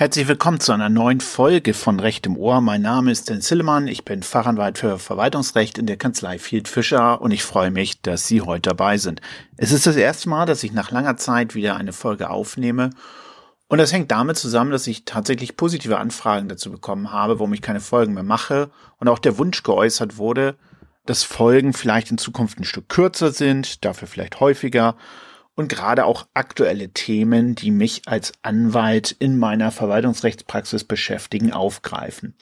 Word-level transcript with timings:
Herzlich 0.00 0.28
willkommen 0.28 0.60
zu 0.60 0.72
einer 0.72 0.88
neuen 0.88 1.20
Folge 1.20 1.74
von 1.74 2.00
Recht 2.00 2.24
im 2.24 2.38
Ohr. 2.38 2.62
Mein 2.62 2.80
Name 2.80 3.10
ist 3.10 3.28
Dennis 3.28 3.50
Hillemann. 3.50 3.86
Ich 3.86 4.02
bin 4.02 4.22
Fachanwalt 4.22 4.78
für 4.78 4.98
Verwaltungsrecht 4.98 5.76
in 5.76 5.84
der 5.84 5.98
Kanzlei 5.98 6.38
Field 6.38 6.68
Fischer 6.68 7.20
und 7.20 7.32
ich 7.32 7.42
freue 7.42 7.70
mich, 7.70 8.00
dass 8.00 8.26
Sie 8.26 8.40
heute 8.40 8.70
dabei 8.70 8.96
sind. 8.96 9.20
Es 9.58 9.72
ist 9.72 9.86
das 9.86 9.96
erste 9.96 10.30
Mal, 10.30 10.46
dass 10.46 10.64
ich 10.64 10.72
nach 10.72 10.90
langer 10.90 11.18
Zeit 11.18 11.54
wieder 11.54 11.76
eine 11.76 11.92
Folge 11.92 12.30
aufnehme. 12.30 12.88
Und 13.68 13.76
das 13.76 13.92
hängt 13.92 14.10
damit 14.10 14.38
zusammen, 14.38 14.70
dass 14.70 14.86
ich 14.86 15.04
tatsächlich 15.04 15.58
positive 15.58 15.98
Anfragen 15.98 16.48
dazu 16.48 16.72
bekommen 16.72 17.12
habe, 17.12 17.38
warum 17.38 17.52
ich 17.52 17.60
keine 17.60 17.80
Folgen 17.80 18.14
mehr 18.14 18.22
mache 18.22 18.70
und 19.00 19.08
auch 19.08 19.18
der 19.18 19.36
Wunsch 19.36 19.62
geäußert 19.62 20.16
wurde, 20.16 20.56
dass 21.04 21.24
Folgen 21.24 21.74
vielleicht 21.74 22.10
in 22.10 22.16
Zukunft 22.16 22.58
ein 22.58 22.64
Stück 22.64 22.88
kürzer 22.88 23.32
sind, 23.32 23.84
dafür 23.84 24.08
vielleicht 24.08 24.40
häufiger 24.40 24.96
und 25.60 25.68
gerade 25.68 26.06
auch 26.06 26.26
aktuelle 26.32 26.88
Themen, 26.88 27.54
die 27.54 27.70
mich 27.70 28.02
als 28.06 28.32
Anwalt 28.42 29.14
in 29.18 29.38
meiner 29.38 29.70
Verwaltungsrechtspraxis 29.70 30.84
beschäftigen, 30.84 31.52
aufgreifen. 31.52 32.34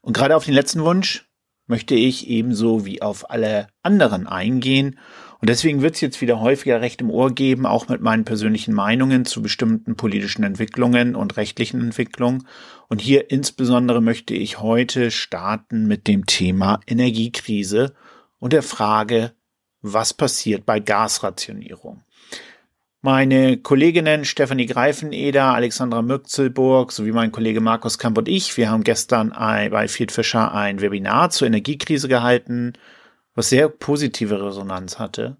Und 0.00 0.16
gerade 0.16 0.36
auf 0.36 0.44
den 0.44 0.54
letzten 0.54 0.84
Wunsch 0.84 1.28
möchte 1.66 1.96
ich 1.96 2.28
ebenso 2.28 2.86
wie 2.86 3.02
auf 3.02 3.28
alle 3.28 3.66
anderen 3.82 4.28
eingehen. 4.28 4.98
Und 5.40 5.48
deswegen 5.48 5.82
wird 5.82 5.96
es 5.96 6.00
jetzt 6.00 6.20
wieder 6.20 6.40
häufiger 6.40 6.80
Recht 6.80 7.00
im 7.00 7.10
Ohr 7.10 7.34
geben, 7.34 7.66
auch 7.66 7.88
mit 7.88 8.02
meinen 8.02 8.24
persönlichen 8.24 8.72
Meinungen 8.72 9.24
zu 9.24 9.42
bestimmten 9.42 9.96
politischen 9.96 10.44
Entwicklungen 10.44 11.16
und 11.16 11.36
rechtlichen 11.36 11.80
Entwicklungen. 11.80 12.46
Und 12.88 13.00
hier 13.00 13.30
insbesondere 13.30 14.00
möchte 14.00 14.34
ich 14.34 14.60
heute 14.60 15.10
starten 15.10 15.86
mit 15.86 16.06
dem 16.06 16.26
Thema 16.26 16.78
Energiekrise 16.86 17.94
und 18.38 18.52
der 18.52 18.62
Frage, 18.62 19.32
was 19.82 20.14
passiert 20.14 20.66
bei 20.66 20.78
Gasrationierung. 20.78 22.04
Meine 23.02 23.56
Kolleginnen 23.56 24.26
Stefanie 24.26 24.66
Greifeneder, 24.66 25.54
Alexandra 25.54 26.02
Mürzelburg 26.02 26.92
sowie 26.92 27.12
mein 27.12 27.32
Kollege 27.32 27.62
Markus 27.62 27.98
Kamp 27.98 28.18
und 28.18 28.28
ich, 28.28 28.58
wir 28.58 28.70
haben 28.70 28.84
gestern 28.84 29.30
bei 29.30 29.88
Field 29.88 30.12
Fischer 30.12 30.52
ein 30.52 30.82
Webinar 30.82 31.30
zur 31.30 31.46
Energiekrise 31.46 32.08
gehalten, 32.08 32.74
was 33.34 33.48
sehr 33.48 33.70
positive 33.70 34.44
Resonanz 34.44 34.98
hatte. 34.98 35.38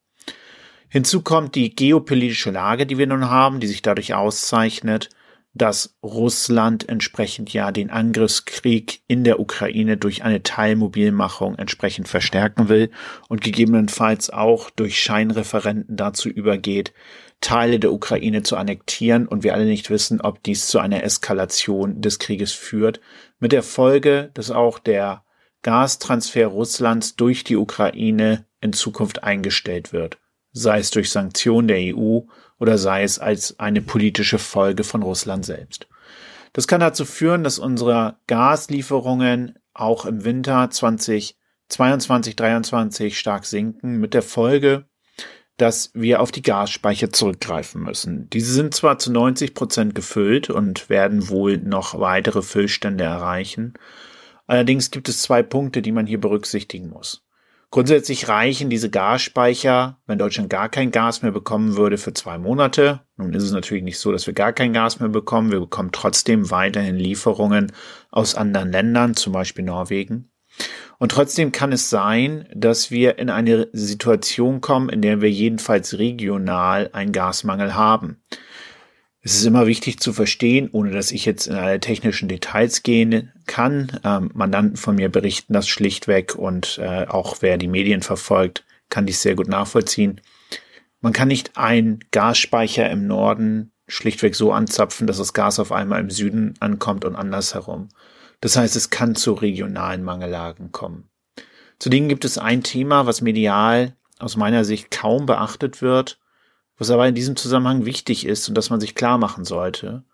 Hinzu 0.88 1.22
kommt 1.22 1.54
die 1.54 1.74
geopolitische 1.74 2.50
Lage, 2.50 2.84
die 2.84 2.98
wir 2.98 3.06
nun 3.06 3.30
haben, 3.30 3.60
die 3.60 3.68
sich 3.68 3.80
dadurch 3.80 4.14
auszeichnet, 4.14 5.08
dass 5.52 5.96
Russland 6.02 6.88
entsprechend 6.88 7.52
ja 7.52 7.72
den 7.72 7.90
Angriffskrieg 7.90 9.02
in 9.08 9.24
der 9.24 9.40
Ukraine 9.40 9.96
durch 9.96 10.22
eine 10.22 10.42
Teilmobilmachung 10.42 11.56
entsprechend 11.56 12.08
verstärken 12.08 12.68
will 12.68 12.90
und 13.28 13.40
gegebenenfalls 13.40 14.30
auch 14.30 14.70
durch 14.70 15.00
Scheinreferenten 15.00 15.96
dazu 15.96 16.28
übergeht, 16.28 16.92
Teile 17.40 17.78
der 17.78 17.92
Ukraine 17.92 18.42
zu 18.42 18.56
annektieren 18.56 19.26
und 19.26 19.42
wir 19.42 19.54
alle 19.54 19.64
nicht 19.64 19.88
wissen, 19.90 20.20
ob 20.20 20.42
dies 20.42 20.68
zu 20.68 20.78
einer 20.78 21.04
Eskalation 21.04 22.00
des 22.02 22.18
Krieges 22.18 22.52
führt, 22.52 23.00
mit 23.38 23.52
der 23.52 23.62
Folge, 23.62 24.30
dass 24.34 24.50
auch 24.50 24.78
der 24.78 25.24
Gastransfer 25.62 26.46
Russlands 26.46 27.16
durch 27.16 27.44
die 27.44 27.56
Ukraine 27.56 28.46
in 28.60 28.72
Zukunft 28.72 29.24
eingestellt 29.24 29.92
wird, 29.92 30.18
sei 30.52 30.78
es 30.78 30.90
durch 30.90 31.10
Sanktionen 31.10 31.68
der 31.68 31.96
EU 31.96 32.20
oder 32.58 32.78
sei 32.78 33.02
es 33.02 33.18
als 33.18 33.58
eine 33.58 33.80
politische 33.80 34.38
Folge 34.38 34.84
von 34.84 35.02
Russland 35.02 35.46
selbst. 35.46 35.88
Das 36.52 36.66
kann 36.66 36.80
dazu 36.80 37.04
führen, 37.04 37.44
dass 37.44 37.58
unsere 37.58 38.16
Gaslieferungen 38.26 39.58
auch 39.72 40.04
im 40.04 40.24
Winter 40.24 40.68
2022, 40.70 41.36
2023 41.68 43.18
stark 43.18 43.46
sinken, 43.46 43.98
mit 43.98 44.14
der 44.14 44.22
Folge, 44.22 44.86
dass 45.60 45.90
wir 45.94 46.20
auf 46.20 46.32
die 46.32 46.42
Gasspeicher 46.42 47.10
zurückgreifen 47.10 47.82
müssen. 47.82 48.30
Diese 48.30 48.52
sind 48.52 48.74
zwar 48.74 48.98
zu 48.98 49.12
90 49.12 49.54
Prozent 49.54 49.94
gefüllt 49.94 50.50
und 50.50 50.88
werden 50.88 51.28
wohl 51.28 51.58
noch 51.58 51.98
weitere 51.98 52.42
Füllstände 52.42 53.04
erreichen. 53.04 53.74
Allerdings 54.46 54.90
gibt 54.90 55.08
es 55.08 55.22
zwei 55.22 55.42
Punkte, 55.42 55.82
die 55.82 55.92
man 55.92 56.06
hier 56.06 56.20
berücksichtigen 56.20 56.88
muss. 56.88 57.24
Grundsätzlich 57.72 58.26
reichen 58.26 58.68
diese 58.68 58.90
Gasspeicher, 58.90 60.00
wenn 60.06 60.18
Deutschland 60.18 60.50
gar 60.50 60.68
kein 60.68 60.90
Gas 60.90 61.22
mehr 61.22 61.30
bekommen 61.30 61.76
würde, 61.76 61.98
für 61.98 62.12
zwei 62.12 62.36
Monate. 62.36 63.02
Nun 63.16 63.32
ist 63.32 63.44
es 63.44 63.52
natürlich 63.52 63.84
nicht 63.84 64.00
so, 64.00 64.10
dass 64.10 64.26
wir 64.26 64.34
gar 64.34 64.52
kein 64.52 64.72
Gas 64.72 64.98
mehr 64.98 65.08
bekommen. 65.08 65.52
Wir 65.52 65.60
bekommen 65.60 65.90
trotzdem 65.92 66.50
weiterhin 66.50 66.96
Lieferungen 66.96 67.70
aus 68.10 68.34
anderen 68.34 68.72
Ländern, 68.72 69.14
zum 69.14 69.32
Beispiel 69.32 69.64
Norwegen. 69.64 70.29
Und 70.98 71.12
trotzdem 71.12 71.50
kann 71.52 71.72
es 71.72 71.88
sein, 71.88 72.46
dass 72.54 72.90
wir 72.90 73.18
in 73.18 73.30
eine 73.30 73.68
Situation 73.72 74.60
kommen, 74.60 74.90
in 74.90 75.00
der 75.00 75.20
wir 75.22 75.30
jedenfalls 75.30 75.98
regional 75.98 76.90
einen 76.92 77.12
Gasmangel 77.12 77.74
haben. 77.74 78.20
Es 79.22 79.34
ist 79.34 79.44
immer 79.44 79.66
wichtig 79.66 80.00
zu 80.00 80.12
verstehen, 80.12 80.70
ohne 80.72 80.90
dass 80.90 81.12
ich 81.12 81.26
jetzt 81.26 81.46
in 81.46 81.54
alle 81.54 81.80
technischen 81.80 82.28
Details 82.28 82.82
gehen 82.82 83.32
kann. 83.46 84.00
Ähm, 84.02 84.30
Mandanten 84.32 84.76
von 84.76 84.94
mir 84.94 85.10
berichten 85.10 85.52
das 85.52 85.68
schlichtweg 85.68 86.34
und 86.34 86.78
äh, 86.82 87.06
auch 87.06 87.36
wer 87.40 87.58
die 87.58 87.68
Medien 87.68 88.02
verfolgt, 88.02 88.64
kann 88.88 89.06
dies 89.06 89.20
sehr 89.20 89.36
gut 89.36 89.48
nachvollziehen. 89.48 90.20
Man 91.02 91.12
kann 91.12 91.28
nicht 91.28 91.56
einen 91.56 92.00
Gasspeicher 92.10 92.90
im 92.90 93.06
Norden 93.06 93.72
schlichtweg 93.88 94.34
so 94.34 94.52
anzapfen, 94.52 95.06
dass 95.06 95.18
das 95.18 95.32
Gas 95.32 95.58
auf 95.58 95.72
einmal 95.72 96.00
im 96.00 96.10
Süden 96.10 96.54
ankommt 96.60 97.04
und 97.04 97.16
andersherum. 97.16 97.88
Das 98.40 98.56
heißt, 98.56 98.76
es 98.76 98.90
kann 98.90 99.14
zu 99.14 99.32
regionalen 99.32 100.02
Mangellagen 100.02 100.72
kommen. 100.72 101.08
Zudem 101.78 102.08
gibt 102.08 102.24
es 102.24 102.38
ein 102.38 102.62
Thema, 102.62 103.06
was 103.06 103.20
medial 103.20 103.96
aus 104.18 104.36
meiner 104.36 104.64
Sicht 104.64 104.90
kaum 104.90 105.26
beachtet 105.26 105.82
wird, 105.82 106.18
was 106.76 106.90
aber 106.90 107.08
in 107.08 107.14
diesem 107.14 107.36
Zusammenhang 107.36 107.84
wichtig 107.84 108.26
ist 108.26 108.48
und 108.48 108.54
das 108.54 108.70
man 108.70 108.80
sich 108.80 108.94
klar 108.94 109.18
machen 109.18 109.44
sollte. 109.44 110.04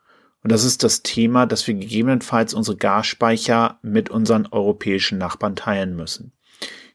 Und 0.43 0.53
das 0.53 0.65
ist 0.65 0.85
das 0.85 1.03
Thema, 1.03 1.47
dass 1.47 1.67
wir 1.67 1.75
gegebenenfalls 1.75 2.55
unsere 2.55 2.77
Gasspeicher 2.77 3.79
mit 3.83 4.11
unseren 4.11 4.47
europäischen 4.47 5.19
Nachbarn 5.19 5.57
teilen 5.57 5.97
müssen. 5.97 6.33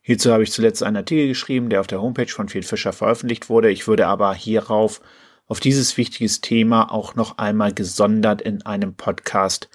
Hierzu 0.01 0.31
habe 0.31 0.43
ich 0.43 0.51
zuletzt 0.51 0.83
einen 0.83 0.97
Artikel 0.97 1.27
geschrieben, 1.27 1.69
der 1.69 1.81
auf 1.81 1.87
der 1.87 2.01
Homepage 2.01 2.27
von 2.27 2.49
Field 2.49 2.65
Fischer 2.65 2.93
veröffentlicht 2.93 3.49
wurde. 3.49 3.69
Ich 3.69 3.87
würde 3.87 4.07
aber 4.07 4.33
hierauf 4.33 5.01
auf 5.47 5.59
dieses 5.59 5.97
wichtiges 5.97 6.41
Thema 6.41 6.91
auch 6.91 7.15
noch 7.15 7.37
einmal 7.37 7.73
gesondert 7.73 8.41
in 8.41 8.65
einem 8.65 8.95
Podcast 8.95 9.69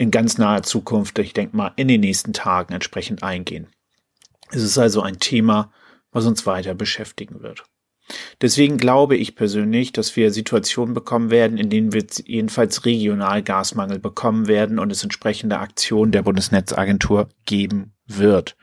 in 0.00 0.10
ganz 0.10 0.38
naher 0.38 0.62
Zukunft, 0.62 1.18
ich 1.18 1.34
denke 1.34 1.54
mal 1.54 1.72
in 1.76 1.86
den 1.86 2.00
nächsten 2.00 2.32
Tagen 2.32 2.72
entsprechend 2.72 3.22
eingehen. 3.22 3.66
Es 4.50 4.62
ist 4.62 4.78
also 4.78 5.02
ein 5.02 5.18
Thema, 5.18 5.70
was 6.10 6.24
uns 6.24 6.46
weiter 6.46 6.74
beschäftigen 6.74 7.42
wird. 7.42 7.64
Deswegen 8.40 8.78
glaube 8.78 9.18
ich 9.18 9.36
persönlich, 9.36 9.92
dass 9.92 10.16
wir 10.16 10.32
Situationen 10.32 10.94
bekommen 10.94 11.30
werden, 11.30 11.58
in 11.58 11.68
denen 11.68 11.92
wir 11.92 12.06
jedenfalls 12.24 12.86
regional 12.86 13.42
Gasmangel 13.42 13.98
bekommen 13.98 14.48
werden 14.48 14.78
und 14.78 14.90
es 14.90 15.02
entsprechende 15.02 15.58
Aktionen 15.58 16.12
der 16.12 16.22
Bundesnetzagentur 16.22 17.28
geben 17.44 17.92
wird. 18.06 18.56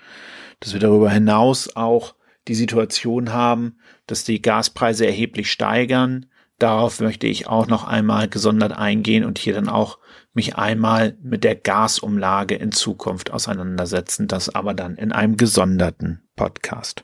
Dass 0.59 0.73
wir 0.73 0.79
darüber 0.79 1.11
hinaus 1.11 1.75
auch 1.75 2.15
die 2.47 2.55
Situation 2.55 3.31
haben, 3.31 3.77
dass 4.07 4.23
die 4.23 4.41
Gaspreise 4.41 5.05
erheblich 5.05 5.51
steigern, 5.51 6.25
Darauf 6.59 6.99
möchte 7.01 7.27
ich 7.27 7.47
auch 7.47 7.67
noch 7.67 7.83
einmal 7.83 8.27
gesondert 8.27 8.71
eingehen 8.71 9.23
und 9.23 9.37
hier 9.37 9.53
dann 9.53 9.69
auch 9.69 9.99
mich 10.37 10.55
einmal 10.55 11.17
mit 11.21 11.43
der 11.43 11.55
Gasumlage 11.55 12.55
in 12.55 12.71
Zukunft 12.71 13.31
auseinandersetzen, 13.31 14.27
das 14.27 14.53
aber 14.53 14.73
dann 14.73 14.95
in 14.95 15.11
einem 15.11 15.35
gesonderten 15.35 16.21
Podcast. 16.37 17.03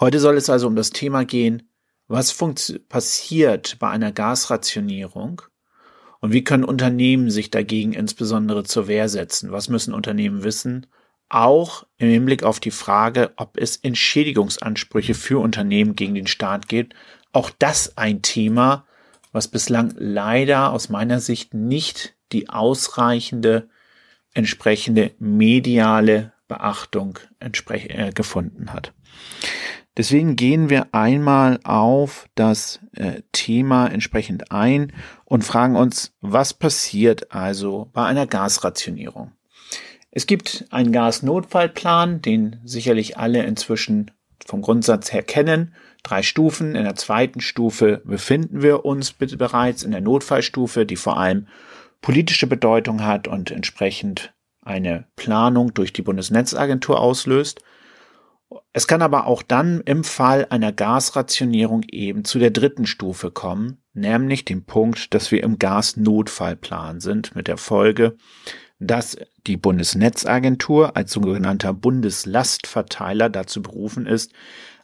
Heute 0.00 0.18
soll 0.20 0.36
es 0.38 0.48
also 0.48 0.68
um 0.68 0.76
das 0.76 0.90
Thema 0.90 1.26
gehen, 1.26 1.68
was 2.08 2.34
passiert 2.88 3.78
bei 3.78 3.90
einer 3.90 4.12
Gasrationierung 4.12 5.42
und 6.20 6.32
wie 6.32 6.44
können 6.44 6.64
Unternehmen 6.64 7.30
sich 7.30 7.50
dagegen 7.50 7.92
insbesondere 7.92 8.64
zur 8.64 8.86
Wehr 8.86 9.08
setzen? 9.08 9.50
Was 9.50 9.68
müssen 9.68 9.92
Unternehmen 9.92 10.44
wissen? 10.44 10.86
Auch 11.28 11.84
im 11.96 12.08
Hinblick 12.08 12.44
auf 12.44 12.60
die 12.60 12.70
Frage, 12.70 13.32
ob 13.36 13.56
es 13.56 13.76
Entschädigungsansprüche 13.76 15.14
für 15.14 15.40
Unternehmen 15.42 15.96
gegen 15.96 16.14
den 16.14 16.26
Staat 16.28 16.68
gibt, 16.68 16.94
auch 17.32 17.50
das 17.58 17.96
ein 17.96 18.22
Thema, 18.22 18.86
was 19.32 19.48
bislang 19.48 19.94
leider 19.96 20.72
aus 20.72 20.90
meiner 20.90 21.18
Sicht 21.18 21.54
nicht 21.54 22.14
die 22.32 22.48
ausreichende 22.48 23.68
entsprechende 24.34 25.12
mediale 25.18 26.32
Beachtung 26.48 27.18
äh, 27.40 28.12
gefunden 28.12 28.72
hat. 28.72 28.92
Deswegen 29.96 30.36
gehen 30.36 30.70
wir 30.70 30.88
einmal 30.92 31.60
auf 31.64 32.28
das 32.34 32.80
äh, 32.94 33.20
Thema 33.32 33.88
entsprechend 33.88 34.50
ein 34.50 34.92
und 35.26 35.44
fragen 35.44 35.76
uns, 35.76 36.14
was 36.22 36.54
passiert 36.54 37.30
also 37.32 37.90
bei 37.92 38.04
einer 38.04 38.26
Gasrationierung? 38.26 39.32
Es 40.10 40.26
gibt 40.26 40.66
einen 40.70 40.92
Gasnotfallplan, 40.92 42.22
den 42.22 42.60
sicherlich 42.64 43.18
alle 43.18 43.42
inzwischen 43.44 44.10
vom 44.46 44.62
Grundsatz 44.62 45.12
her 45.12 45.22
kennen 45.22 45.74
drei 46.02 46.22
Stufen. 46.22 46.74
In 46.74 46.84
der 46.84 46.96
zweiten 46.96 47.40
Stufe 47.40 48.02
befinden 48.04 48.62
wir 48.62 48.84
uns 48.84 49.12
bitte 49.12 49.36
bereits 49.36 49.82
in 49.82 49.92
der 49.92 50.00
Notfallstufe, 50.00 50.84
die 50.84 50.96
vor 50.96 51.18
allem 51.18 51.46
politische 52.02 52.46
Bedeutung 52.46 53.02
hat 53.04 53.28
und 53.28 53.50
entsprechend 53.50 54.34
eine 54.60 55.06
Planung 55.16 55.72
durch 55.72 55.92
die 55.92 56.02
Bundesnetzagentur 56.02 57.00
auslöst. 57.00 57.60
Es 58.74 58.86
kann 58.86 59.00
aber 59.00 59.26
auch 59.26 59.42
dann 59.42 59.80
im 59.80 60.04
Fall 60.04 60.46
einer 60.50 60.72
Gasrationierung 60.72 61.84
eben 61.90 62.24
zu 62.24 62.38
der 62.38 62.50
dritten 62.50 62.86
Stufe 62.86 63.30
kommen, 63.30 63.82
nämlich 63.94 64.44
dem 64.44 64.64
Punkt, 64.64 65.14
dass 65.14 65.30
wir 65.30 65.42
im 65.42 65.58
Gasnotfallplan 65.58 67.00
sind, 67.00 67.34
mit 67.34 67.48
der 67.48 67.56
Folge, 67.56 68.16
dass 68.78 69.16
die 69.46 69.56
Bundesnetzagentur 69.56 70.96
als 70.96 71.12
sogenannter 71.12 71.72
Bundeslastverteiler 71.72 73.30
dazu 73.30 73.62
berufen 73.62 74.06
ist, 74.06 74.32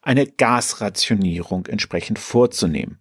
eine 0.03 0.27
Gasrationierung 0.27 1.67
entsprechend 1.67 2.19
vorzunehmen. 2.19 3.01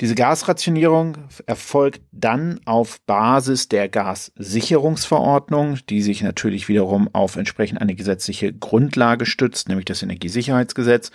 Diese 0.00 0.14
Gasrationierung 0.14 1.18
erfolgt 1.44 2.00
dann 2.10 2.60
auf 2.64 3.02
Basis 3.02 3.68
der 3.68 3.90
Gassicherungsverordnung, 3.90 5.76
die 5.90 6.00
sich 6.00 6.22
natürlich 6.22 6.68
wiederum 6.68 7.10
auf 7.12 7.36
entsprechend 7.36 7.82
eine 7.82 7.94
gesetzliche 7.94 8.54
Grundlage 8.54 9.26
stützt, 9.26 9.68
nämlich 9.68 9.84
das 9.84 10.02
Energiesicherheitsgesetz. 10.02 11.10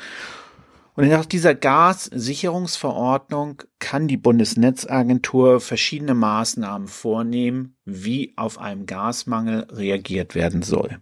Und 0.94 1.10
nach 1.10 1.26
dieser 1.26 1.56
Gassicherungsverordnung 1.56 3.64
kann 3.80 4.08
die 4.08 4.18
Bundesnetzagentur 4.18 5.62
verschiedene 5.62 6.14
Maßnahmen 6.14 6.88
vornehmen, 6.88 7.76
wie 7.86 8.34
auf 8.38 8.60
einen 8.60 8.86
Gasmangel 8.86 9.66
reagiert 9.72 10.36
werden 10.36 10.62
soll. 10.62 11.00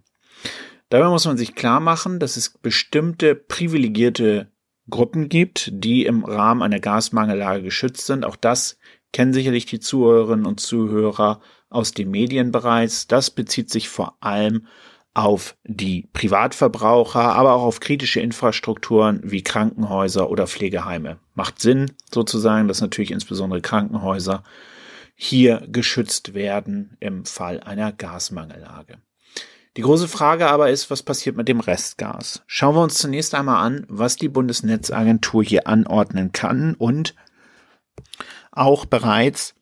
Dabei 0.88 1.08
muss 1.08 1.26
man 1.26 1.36
sich 1.36 1.54
klar 1.54 1.80
machen, 1.80 2.18
dass 2.18 2.36
es 2.36 2.50
bestimmte 2.50 3.34
privilegierte 3.34 4.53
Gruppen 4.90 5.28
gibt, 5.28 5.70
die 5.72 6.04
im 6.04 6.24
Rahmen 6.24 6.62
einer 6.62 6.80
Gasmangellage 6.80 7.62
geschützt 7.62 8.06
sind. 8.06 8.24
Auch 8.24 8.36
das 8.36 8.78
kennen 9.12 9.32
sicherlich 9.32 9.66
die 9.66 9.80
Zuhörerinnen 9.80 10.46
und 10.46 10.60
Zuhörer 10.60 11.40
aus 11.70 11.92
den 11.92 12.10
Medien 12.10 12.52
bereits. 12.52 13.06
Das 13.06 13.30
bezieht 13.30 13.70
sich 13.70 13.88
vor 13.88 14.16
allem 14.20 14.66
auf 15.14 15.56
die 15.62 16.08
Privatverbraucher, 16.12 17.34
aber 17.34 17.54
auch 17.54 17.62
auf 17.62 17.80
kritische 17.80 18.20
Infrastrukturen 18.20 19.20
wie 19.22 19.42
Krankenhäuser 19.42 20.28
oder 20.28 20.48
Pflegeheime. 20.48 21.18
Macht 21.34 21.60
Sinn 21.60 21.92
sozusagen, 22.12 22.66
dass 22.66 22.80
natürlich 22.80 23.12
insbesondere 23.12 23.60
Krankenhäuser 23.60 24.42
hier 25.14 25.64
geschützt 25.68 26.34
werden 26.34 26.96
im 26.98 27.24
Fall 27.24 27.60
einer 27.60 27.92
Gasmangellage. 27.92 28.98
Die 29.76 29.82
große 29.82 30.06
Frage 30.06 30.48
aber 30.48 30.70
ist, 30.70 30.90
was 30.90 31.02
passiert 31.02 31.36
mit 31.36 31.48
dem 31.48 31.58
Restgas? 31.58 32.42
Schauen 32.46 32.76
wir 32.76 32.82
uns 32.82 32.94
zunächst 32.94 33.34
einmal 33.34 33.64
an, 33.64 33.84
was 33.88 34.16
die 34.16 34.28
Bundesnetzagentur 34.28 35.42
hier 35.42 35.66
anordnen 35.66 36.30
kann 36.30 36.74
und 36.74 37.14
auch 38.52 38.84
bereits 38.84 39.54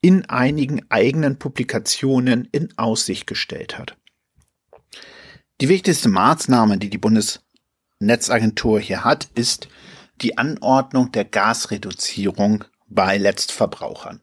in 0.00 0.24
einigen 0.26 0.88
eigenen 0.88 1.38
Publikationen 1.38 2.48
in 2.52 2.78
Aussicht 2.78 3.26
gestellt 3.26 3.76
hat. 3.76 3.96
Die 5.60 5.68
wichtigste 5.68 6.08
Maßnahme, 6.10 6.78
die 6.78 6.90
die 6.90 6.98
Bundesnetzagentur 6.98 8.78
hier 8.78 9.02
hat, 9.02 9.28
ist 9.34 9.68
die 10.20 10.38
Anordnung 10.38 11.10
der 11.10 11.24
Gasreduzierung 11.24 12.64
bei 12.86 13.18
Letztverbrauchern. 13.18 14.20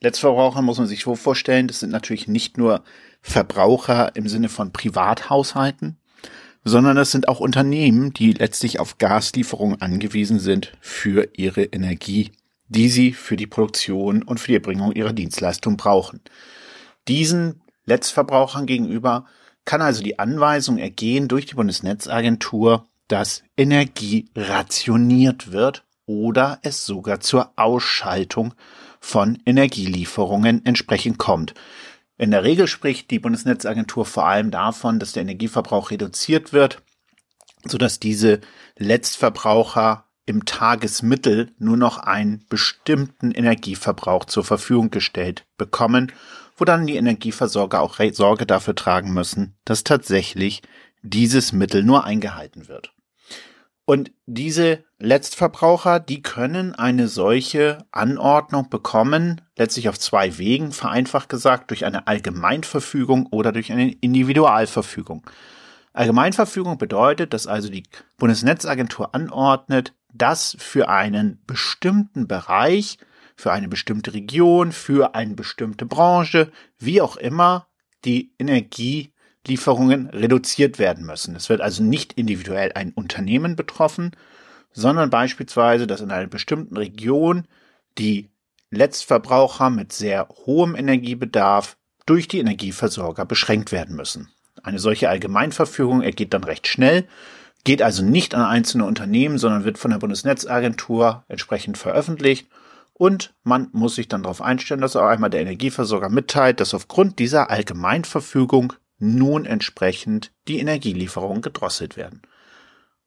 Letztverbraucher 0.00 0.62
muss 0.62 0.78
man 0.78 0.86
sich 0.86 1.02
so 1.02 1.14
vorstellen, 1.14 1.68
das 1.68 1.80
sind 1.80 1.90
natürlich 1.90 2.26
nicht 2.26 2.56
nur 2.56 2.82
Verbraucher 3.20 4.16
im 4.16 4.28
Sinne 4.28 4.48
von 4.48 4.72
Privathaushalten, 4.72 5.98
sondern 6.64 6.96
das 6.96 7.10
sind 7.10 7.28
auch 7.28 7.40
Unternehmen, 7.40 8.12
die 8.12 8.32
letztlich 8.32 8.80
auf 8.80 8.98
Gaslieferungen 8.98 9.80
angewiesen 9.82 10.38
sind 10.38 10.72
für 10.80 11.28
ihre 11.34 11.64
Energie, 11.64 12.32
die 12.68 12.88
sie 12.88 13.12
für 13.12 13.36
die 13.36 13.46
Produktion 13.46 14.22
und 14.22 14.40
für 14.40 14.48
die 14.48 14.54
Erbringung 14.54 14.92
ihrer 14.92 15.12
Dienstleistung 15.12 15.76
brauchen. 15.76 16.20
Diesen 17.08 17.60
Letztverbrauchern 17.84 18.66
gegenüber 18.66 19.26
kann 19.64 19.82
also 19.82 20.02
die 20.02 20.18
Anweisung 20.18 20.78
ergehen 20.78 21.28
durch 21.28 21.46
die 21.46 21.54
Bundesnetzagentur, 21.54 22.86
dass 23.08 23.42
Energie 23.56 24.30
rationiert 24.34 25.52
wird 25.52 25.84
oder 26.06 26.58
es 26.62 26.86
sogar 26.86 27.20
zur 27.20 27.52
Ausschaltung 27.56 28.54
von 29.00 29.38
Energielieferungen 29.44 30.64
entsprechend 30.64 31.18
kommt. 31.18 31.54
In 32.18 32.30
der 32.30 32.44
Regel 32.44 32.66
spricht 32.66 33.10
die 33.10 33.18
Bundesnetzagentur 33.18 34.04
vor 34.04 34.26
allem 34.26 34.50
davon, 34.50 34.98
dass 34.98 35.12
der 35.12 35.22
Energieverbrauch 35.22 35.90
reduziert 35.90 36.52
wird, 36.52 36.82
sodass 37.64 37.98
diese 37.98 38.40
Letztverbraucher 38.76 40.04
im 40.26 40.44
Tagesmittel 40.44 41.52
nur 41.58 41.76
noch 41.76 41.98
einen 41.98 42.44
bestimmten 42.48 43.32
Energieverbrauch 43.32 44.26
zur 44.26 44.44
Verfügung 44.44 44.90
gestellt 44.90 45.46
bekommen, 45.56 46.12
wo 46.56 46.64
dann 46.64 46.86
die 46.86 46.96
Energieversorger 46.96 47.80
auch 47.80 47.98
Sorge 48.12 48.46
dafür 48.46 48.74
tragen 48.74 49.12
müssen, 49.14 49.56
dass 49.64 49.82
tatsächlich 49.82 50.62
dieses 51.02 51.52
Mittel 51.52 51.82
nur 51.82 52.04
eingehalten 52.04 52.68
wird. 52.68 52.92
Und 53.90 54.12
diese 54.26 54.84
Letztverbraucher, 55.00 55.98
die 55.98 56.22
können 56.22 56.76
eine 56.76 57.08
solche 57.08 57.78
Anordnung 57.90 58.70
bekommen, 58.70 59.40
letztlich 59.56 59.88
auf 59.88 59.98
zwei 59.98 60.38
Wegen, 60.38 60.70
vereinfacht 60.70 61.28
gesagt, 61.28 61.70
durch 61.70 61.84
eine 61.84 62.06
Allgemeinverfügung 62.06 63.26
oder 63.32 63.50
durch 63.50 63.72
eine 63.72 63.90
Individualverfügung. 63.90 65.28
Allgemeinverfügung 65.92 66.78
bedeutet, 66.78 67.34
dass 67.34 67.48
also 67.48 67.68
die 67.68 67.82
Bundesnetzagentur 68.16 69.12
anordnet, 69.12 69.92
dass 70.14 70.56
für 70.60 70.88
einen 70.88 71.42
bestimmten 71.48 72.28
Bereich, 72.28 72.96
für 73.34 73.50
eine 73.50 73.66
bestimmte 73.66 74.14
Region, 74.14 74.70
für 74.70 75.16
eine 75.16 75.34
bestimmte 75.34 75.84
Branche, 75.84 76.52
wie 76.78 77.02
auch 77.02 77.16
immer, 77.16 77.66
die 78.04 78.34
Energie 78.38 79.12
Lieferungen 79.46 80.08
reduziert 80.08 80.78
werden 80.78 81.06
müssen. 81.06 81.34
Es 81.34 81.48
wird 81.48 81.60
also 81.60 81.82
nicht 81.82 82.12
individuell 82.14 82.72
ein 82.74 82.92
Unternehmen 82.92 83.56
betroffen, 83.56 84.12
sondern 84.72 85.10
beispielsweise, 85.10 85.86
dass 85.86 86.00
in 86.00 86.10
einer 86.10 86.28
bestimmten 86.28 86.76
Region 86.76 87.46
die 87.98 88.28
Letztverbraucher 88.70 89.70
mit 89.70 89.92
sehr 89.92 90.28
hohem 90.46 90.76
Energiebedarf 90.76 91.76
durch 92.06 92.28
die 92.28 92.38
Energieversorger 92.38 93.24
beschränkt 93.24 93.72
werden 93.72 93.96
müssen. 93.96 94.30
Eine 94.62 94.78
solche 94.78 95.08
Allgemeinverfügung 95.08 96.02
ergeht 96.02 96.34
dann 96.34 96.44
recht 96.44 96.66
schnell, 96.66 97.08
geht 97.64 97.82
also 97.82 98.04
nicht 98.04 98.34
an 98.34 98.42
einzelne 98.42 98.84
Unternehmen, 98.84 99.38
sondern 99.38 99.64
wird 99.64 99.78
von 99.78 99.90
der 99.90 99.98
Bundesnetzagentur 99.98 101.24
entsprechend 101.28 101.78
veröffentlicht 101.78 102.48
und 103.00 103.32
man 103.44 103.68
muss 103.72 103.94
sich 103.94 104.08
dann 104.08 104.22
darauf 104.22 104.42
einstellen, 104.42 104.82
dass 104.82 104.94
auch 104.94 105.06
einmal 105.06 105.30
der 105.30 105.40
Energieversorger 105.40 106.10
mitteilt, 106.10 106.60
dass 106.60 106.74
aufgrund 106.74 107.18
dieser 107.18 107.50
Allgemeinverfügung 107.50 108.74
nun 109.00 109.44
entsprechend 109.44 110.32
die 110.46 110.58
Energielieferungen 110.60 111.42
gedrosselt 111.42 111.96
werden. 111.96 112.22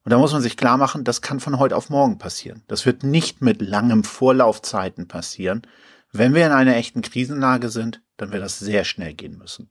Und 0.04 0.12
da 0.12 0.18
muss 0.18 0.34
man 0.34 0.42
sich 0.42 0.58
klar 0.58 0.78
machen, 0.78 1.06
das 1.06 1.22
kann 1.22 1.40
von 1.40 1.60
heute 1.60 1.78
auf 1.78 1.90
morgen 1.90 2.18
passieren. 2.18 2.64
Das 2.68 2.86
wird 2.86 3.04
nicht 3.04 3.42
mit 3.42 3.62
langem 3.62 4.04
Vorlaufzeiten 4.04 5.08
passieren. 5.08 5.62
Wenn 6.12 6.34
wir 6.34 6.46
in 6.46 6.52
einer 6.52 6.76
echten 6.76 7.02
Krisenlage 7.02 7.70
sind, 7.70 8.02
dann 8.18 8.32
wird 8.32 8.44
das 8.44 8.60
sehr 8.60 8.84
schnell 8.84 9.14
gehen 9.14 9.38
müssen. 9.38 9.70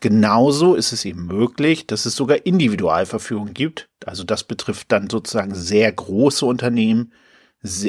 Genauso 0.00 0.74
ist 0.74 0.92
es 0.92 1.04
eben 1.04 1.26
möglich, 1.26 1.86
dass 1.86 2.06
es 2.06 2.16
sogar 2.16 2.46
Individualverfügungen 2.46 3.54
gibt. 3.54 3.88
Also 4.04 4.24
das 4.24 4.44
betrifft 4.44 4.90
dann 4.92 5.08
sozusagen 5.08 5.54
sehr 5.54 5.90
große 5.92 6.44
Unternehmen, 6.44 7.12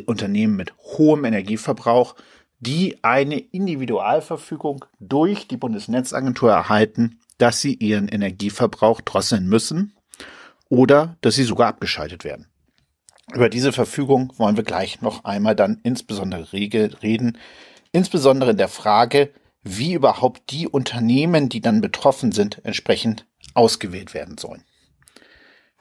Unternehmen 0.05 0.55
mit 0.55 0.73
hohem 0.77 1.25
Energieverbrauch, 1.25 2.15
die 2.59 3.03
eine 3.03 3.39
Individualverfügung 3.39 4.85
durch 4.99 5.47
die 5.47 5.57
Bundesnetzagentur 5.57 6.51
erhalten, 6.51 7.19
dass 7.37 7.61
sie 7.61 7.73
ihren 7.73 8.07
Energieverbrauch 8.07 9.01
drosseln 9.01 9.47
müssen 9.47 9.93
oder 10.69 11.17
dass 11.21 11.35
sie 11.35 11.43
sogar 11.43 11.67
abgeschaltet 11.67 12.23
werden. 12.23 12.47
Über 13.33 13.49
diese 13.49 13.71
Verfügung 13.71 14.33
wollen 14.37 14.55
wir 14.55 14.63
gleich 14.63 15.01
noch 15.01 15.23
einmal 15.23 15.55
dann 15.55 15.79
insbesondere 15.83 16.53
reden, 16.53 17.37
insbesondere 17.91 18.51
in 18.51 18.57
der 18.57 18.67
Frage, 18.67 19.31
wie 19.63 19.93
überhaupt 19.93 20.51
die 20.51 20.67
Unternehmen, 20.67 21.49
die 21.49 21.59
dann 21.59 21.81
betroffen 21.81 22.31
sind, 22.31 22.63
entsprechend 22.63 23.25
ausgewählt 23.55 24.13
werden 24.13 24.37
sollen. 24.37 24.63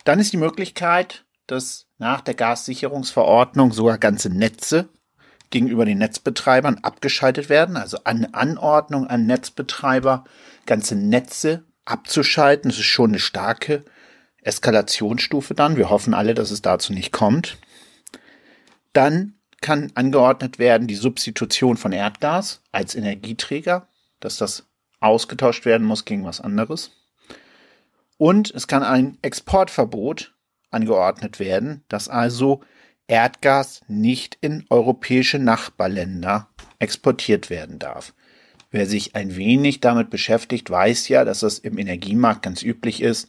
Dann 0.05 0.21
ist 0.21 0.33
die 0.33 0.39
Möglichkeit, 0.39 1.25
dass 1.47 1.87
nach 1.99 2.23
der 2.23 2.35
Gassicherungsverordnung 2.35 3.73
sogar 3.73 3.99
ganze 3.99 4.31
Netze 4.31 4.89
gegenüber 5.51 5.85
den 5.85 5.99
Netzbetreibern 5.99 6.79
abgeschaltet 6.79 7.49
werden, 7.49 7.77
also 7.77 7.99
eine 8.05 8.33
Anordnung 8.35 9.07
an 9.07 9.27
Netzbetreiber, 9.27 10.25
ganze 10.67 10.97
Netze 10.97 11.65
abzuschalten. 11.85 12.71
Das 12.71 12.79
ist 12.79 12.87
schon 12.87 13.11
eine 13.11 13.19
starke 13.19 13.85
Eskalationsstufe 14.43 15.55
dann. 15.55 15.77
Wir 15.77 15.91
hoffen 15.91 16.15
alle, 16.15 16.35
dass 16.35 16.51
es 16.51 16.63
dazu 16.63 16.93
nicht 16.93 17.13
kommt. 17.13 17.59
Dann 18.93 19.35
kann 19.61 19.93
angeordnet 19.95 20.59
werden 20.59 20.87
die 20.87 20.95
Substitution 20.95 21.77
von 21.77 21.93
Erdgas 21.93 22.61
als 22.71 22.95
Energieträger, 22.95 23.89
dass 24.21 24.37
das 24.37 24.67
ausgetauscht 25.01 25.65
werden 25.65 25.87
muss 25.87 26.05
gegen 26.05 26.25
was 26.25 26.41
anderes. 26.41 26.93
Und 28.19 28.51
es 28.55 28.69
kann 28.69 28.83
ein 28.83 29.19
Exportverbot 29.23 30.35
angeordnet 30.71 31.41
werden, 31.41 31.83
dass 31.89 32.09
also 32.09 32.63
Erdgas 33.07 33.83
nicht 33.89 34.39
in 34.41 34.65
europäische 34.71 35.39
Nachbarländer 35.39 36.49
exportiert 36.79 37.51
werden 37.51 37.79
darf. 37.79 38.15
Wer 38.75 38.87
sich 38.87 39.15
ein 39.15 39.37
wenig 39.37 39.79
damit 39.79 40.11
beschäftigt, 40.11 40.69
weiß 40.69 41.07
ja, 41.07 41.25
dass 41.25 41.39
das 41.39 41.61
im 41.61 41.79
Energiemarkt 41.79 42.43
ganz 42.43 42.61
üblich 42.61 43.03
ist, 43.03 43.29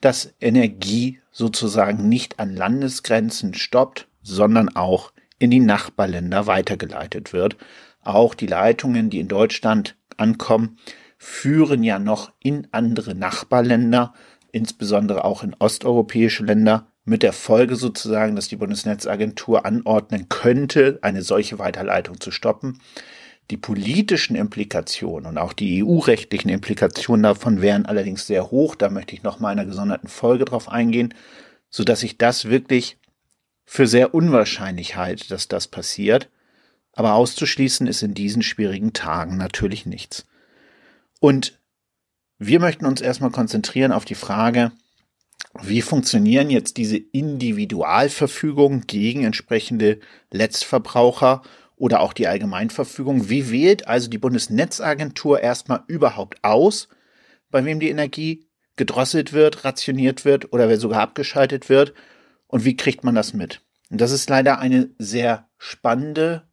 dass 0.00 0.32
Energie 0.40 1.20
sozusagen 1.30 2.08
nicht 2.08 2.40
an 2.40 2.56
Landesgrenzen 2.56 3.52
stoppt, 3.52 4.08
sondern 4.22 4.74
auch 4.74 5.12
in 5.38 5.50
die 5.50 5.60
Nachbarländer 5.60 6.46
weitergeleitet 6.46 7.34
wird. 7.34 7.58
Auch 8.04 8.34
die 8.34 8.46
Leitungen, 8.46 9.10
die 9.10 9.20
in 9.20 9.28
Deutschland 9.28 9.96
ankommen, 10.16 10.78
führen 11.18 11.84
ja 11.84 11.98
noch 11.98 12.32
in 12.42 12.66
andere 12.70 13.14
Nachbarländer, 13.14 14.14
insbesondere 14.50 15.26
auch 15.26 15.42
in 15.42 15.54
osteuropäische 15.58 16.42
Länder, 16.42 16.90
mit 17.04 17.22
der 17.22 17.34
Folge 17.34 17.76
sozusagen, 17.76 18.34
dass 18.34 18.48
die 18.48 18.56
Bundesnetzagentur 18.56 19.66
anordnen 19.66 20.30
könnte, 20.30 21.00
eine 21.02 21.20
solche 21.20 21.58
Weiterleitung 21.58 22.18
zu 22.18 22.30
stoppen. 22.30 22.80
Die 23.50 23.56
politischen 23.56 24.34
Implikationen 24.34 25.26
und 25.26 25.38
auch 25.38 25.52
die 25.52 25.84
EU-rechtlichen 25.84 26.48
Implikationen 26.48 27.22
davon 27.22 27.62
wären 27.62 27.86
allerdings 27.86 28.26
sehr 28.26 28.50
hoch. 28.50 28.74
Da 28.74 28.88
möchte 28.90 29.14
ich 29.14 29.22
noch 29.22 29.38
mal 29.38 29.52
in 29.52 29.58
einer 29.58 29.68
gesonderten 29.68 30.08
Folge 30.08 30.44
drauf 30.44 30.68
eingehen, 30.68 31.14
so 31.70 31.84
dass 31.84 32.02
ich 32.02 32.18
das 32.18 32.46
wirklich 32.46 32.98
für 33.64 33.86
sehr 33.86 34.14
unwahrscheinlich 34.14 34.96
halte, 34.96 35.28
dass 35.28 35.48
das 35.48 35.68
passiert. 35.68 36.28
Aber 36.92 37.14
auszuschließen 37.14 37.86
ist 37.86 38.02
in 38.02 38.14
diesen 38.14 38.42
schwierigen 38.42 38.92
Tagen 38.92 39.36
natürlich 39.36 39.86
nichts. 39.86 40.26
Und 41.20 41.58
wir 42.38 42.58
möchten 42.58 42.86
uns 42.86 43.00
erstmal 43.00 43.30
konzentrieren 43.30 43.92
auf 43.92 44.04
die 44.04 44.14
Frage, 44.14 44.72
wie 45.62 45.82
funktionieren 45.82 46.50
jetzt 46.50 46.76
diese 46.76 46.96
Individualverfügungen 46.96 48.86
gegen 48.86 49.24
entsprechende 49.24 50.00
Letztverbraucher 50.30 51.42
oder 51.76 52.00
auch 52.00 52.12
die 52.12 52.26
Allgemeinverfügung? 52.26 53.28
Wie 53.28 53.50
wählt 53.50 53.86
also 53.86 54.08
die 54.08 54.18
Bundesnetzagentur 54.18 55.40
erstmal 55.40 55.84
überhaupt 55.86 56.42
aus, 56.42 56.88
bei 57.50 57.64
wem 57.64 57.80
die 57.80 57.90
Energie 57.90 58.48
gedrosselt 58.76 59.32
wird, 59.32 59.64
rationiert 59.64 60.24
wird 60.24 60.52
oder 60.52 60.68
wer 60.68 60.78
sogar 60.78 61.02
abgeschaltet 61.02 61.68
wird? 61.68 61.94
Und 62.48 62.64
wie 62.64 62.76
kriegt 62.76 63.04
man 63.04 63.14
das 63.14 63.34
mit? 63.34 63.62
Und 63.90 64.00
das 64.00 64.10
ist 64.10 64.28
leider 64.28 64.58
eine 64.58 64.90
sehr 64.98 65.48
spannende 65.58 66.48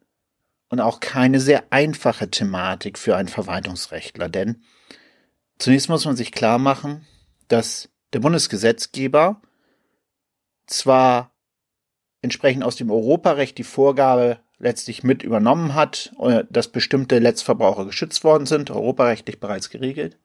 und 0.68 0.80
auch 0.80 1.00
keine 1.00 1.40
sehr 1.40 1.64
einfache 1.70 2.30
Thematik 2.30 2.98
für 2.98 3.16
einen 3.16 3.28
Verwaltungsrechtler, 3.28 4.28
denn 4.28 4.62
zunächst 5.58 5.88
muss 5.88 6.04
man 6.04 6.16
sich 6.16 6.32
klar 6.32 6.58
machen, 6.58 7.06
dass 7.48 7.90
der 8.12 8.20
Bundesgesetzgeber 8.20 9.40
zwar 10.66 11.32
entsprechend 12.22 12.64
aus 12.64 12.76
dem 12.76 12.90
Europarecht 12.90 13.58
die 13.58 13.64
Vorgabe 13.64 14.40
letztlich 14.64 15.04
mit 15.04 15.22
übernommen 15.22 15.74
hat, 15.74 16.12
äh, 16.18 16.44
dass 16.50 16.68
bestimmte 16.68 17.18
Letztverbraucher 17.20 17.84
geschützt 17.84 18.24
worden 18.24 18.46
sind, 18.46 18.70
europarechtlich 18.70 19.38
bereits 19.38 19.70
geregelt, 19.70 20.18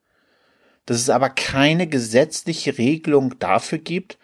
dass 0.85 0.97
es 0.97 1.09
aber 1.09 1.29
keine 1.29 1.87
gesetzliche 1.87 2.77
Regelung 2.77 3.37
dafür 3.37 3.77
gibt, 3.77 4.17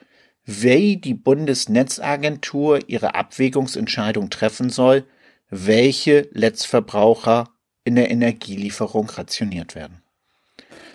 wie 0.45 0.97
die 0.97 1.13
Bundesnetzagentur 1.13 2.79
ihre 2.87 3.13
Abwägungsentscheidung 3.13 4.29
treffen 4.29 4.69
soll, 4.69 5.03
welche 5.49 6.29
Letztverbraucher 6.31 7.49
in 7.83 7.95
der 7.95 8.09
Energielieferung 8.09 9.09
rationiert 9.09 9.75
werden. 9.75 10.01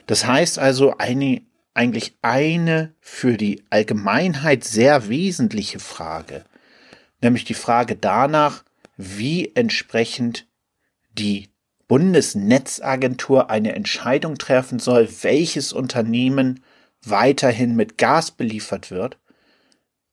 Das 0.06 0.26
heißt 0.26 0.58
also, 0.58 0.96
eine, 0.96 1.42
eigentlich 1.74 2.16
eine 2.22 2.94
für 3.00 3.36
die 3.36 3.62
Allgemeinheit 3.70 4.64
sehr 4.64 5.08
wesentliche 5.08 5.78
Frage, 5.78 6.44
nämlich 7.20 7.44
die 7.44 7.54
Frage 7.54 7.96
danach, 7.96 8.64
wie 9.00 9.52
entsprechend 9.54 10.46
die 11.12 11.48
Bundesnetzagentur 11.88 13.50
eine 13.50 13.74
Entscheidung 13.74 14.36
treffen 14.36 14.78
soll, 14.78 15.08
welches 15.22 15.72
Unternehmen 15.72 16.62
weiterhin 17.02 17.74
mit 17.74 17.98
Gas 17.98 18.30
beliefert 18.30 18.90
wird, 18.90 19.18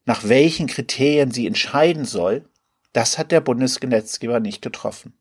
nach 0.05 0.27
welchen 0.27 0.67
Kriterien 0.67 1.31
sie 1.31 1.45
entscheiden 1.45 2.05
soll, 2.05 2.45
das 2.93 3.17
hat 3.17 3.31
der 3.31 3.41
Bundesgesetzgeber 3.41 4.39
nicht 4.39 4.61
getroffen. 4.61 5.13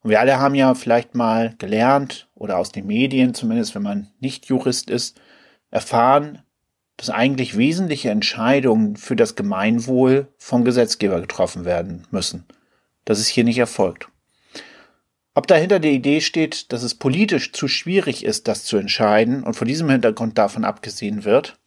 Und 0.00 0.10
wir 0.10 0.20
alle 0.20 0.38
haben 0.38 0.54
ja 0.54 0.74
vielleicht 0.74 1.14
mal 1.14 1.54
gelernt 1.58 2.28
oder 2.34 2.58
aus 2.58 2.70
den 2.70 2.86
Medien, 2.86 3.34
zumindest 3.34 3.74
wenn 3.74 3.82
man 3.82 4.10
nicht 4.20 4.46
Jurist 4.46 4.88
ist, 4.88 5.20
erfahren, 5.70 6.42
dass 6.96 7.10
eigentlich 7.10 7.56
wesentliche 7.56 8.10
Entscheidungen 8.10 8.96
für 8.96 9.16
das 9.16 9.34
Gemeinwohl 9.34 10.28
vom 10.38 10.64
Gesetzgeber 10.64 11.20
getroffen 11.20 11.64
werden 11.64 12.06
müssen. 12.10 12.44
Das 13.04 13.18
ist 13.18 13.28
hier 13.28 13.44
nicht 13.44 13.58
erfolgt. 13.58 14.08
Ob 15.34 15.46
dahinter 15.46 15.80
die 15.80 15.90
Idee 15.90 16.20
steht, 16.20 16.72
dass 16.72 16.82
es 16.82 16.94
politisch 16.94 17.52
zu 17.52 17.66
schwierig 17.66 18.24
ist, 18.24 18.46
das 18.46 18.64
zu 18.64 18.76
entscheiden 18.76 19.42
und 19.42 19.54
vor 19.54 19.66
diesem 19.66 19.90
Hintergrund 19.90 20.38
davon 20.38 20.64
abgesehen 20.64 21.24
wird, 21.24 21.58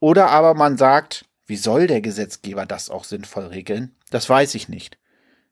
oder 0.00 0.30
aber 0.30 0.54
man 0.54 0.76
sagt, 0.76 1.26
wie 1.46 1.56
soll 1.56 1.86
der 1.86 2.00
Gesetzgeber 2.00 2.66
das 2.66 2.90
auch 2.90 3.04
sinnvoll 3.04 3.46
regeln, 3.46 3.94
das 4.10 4.28
weiß 4.28 4.54
ich 4.54 4.68
nicht. 4.68 4.98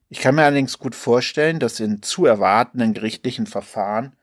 Ich 0.08 0.20
kann 0.20 0.34
mir 0.34 0.44
allerdings 0.44 0.78
gut 0.78 0.94
vorstellen, 0.94 1.58
dass 1.58 1.80
in 1.80 2.02
zu 2.02 2.24
erwartenden 2.24 2.94
gerichtlichen 2.94 3.46
Verfahren 3.46 4.16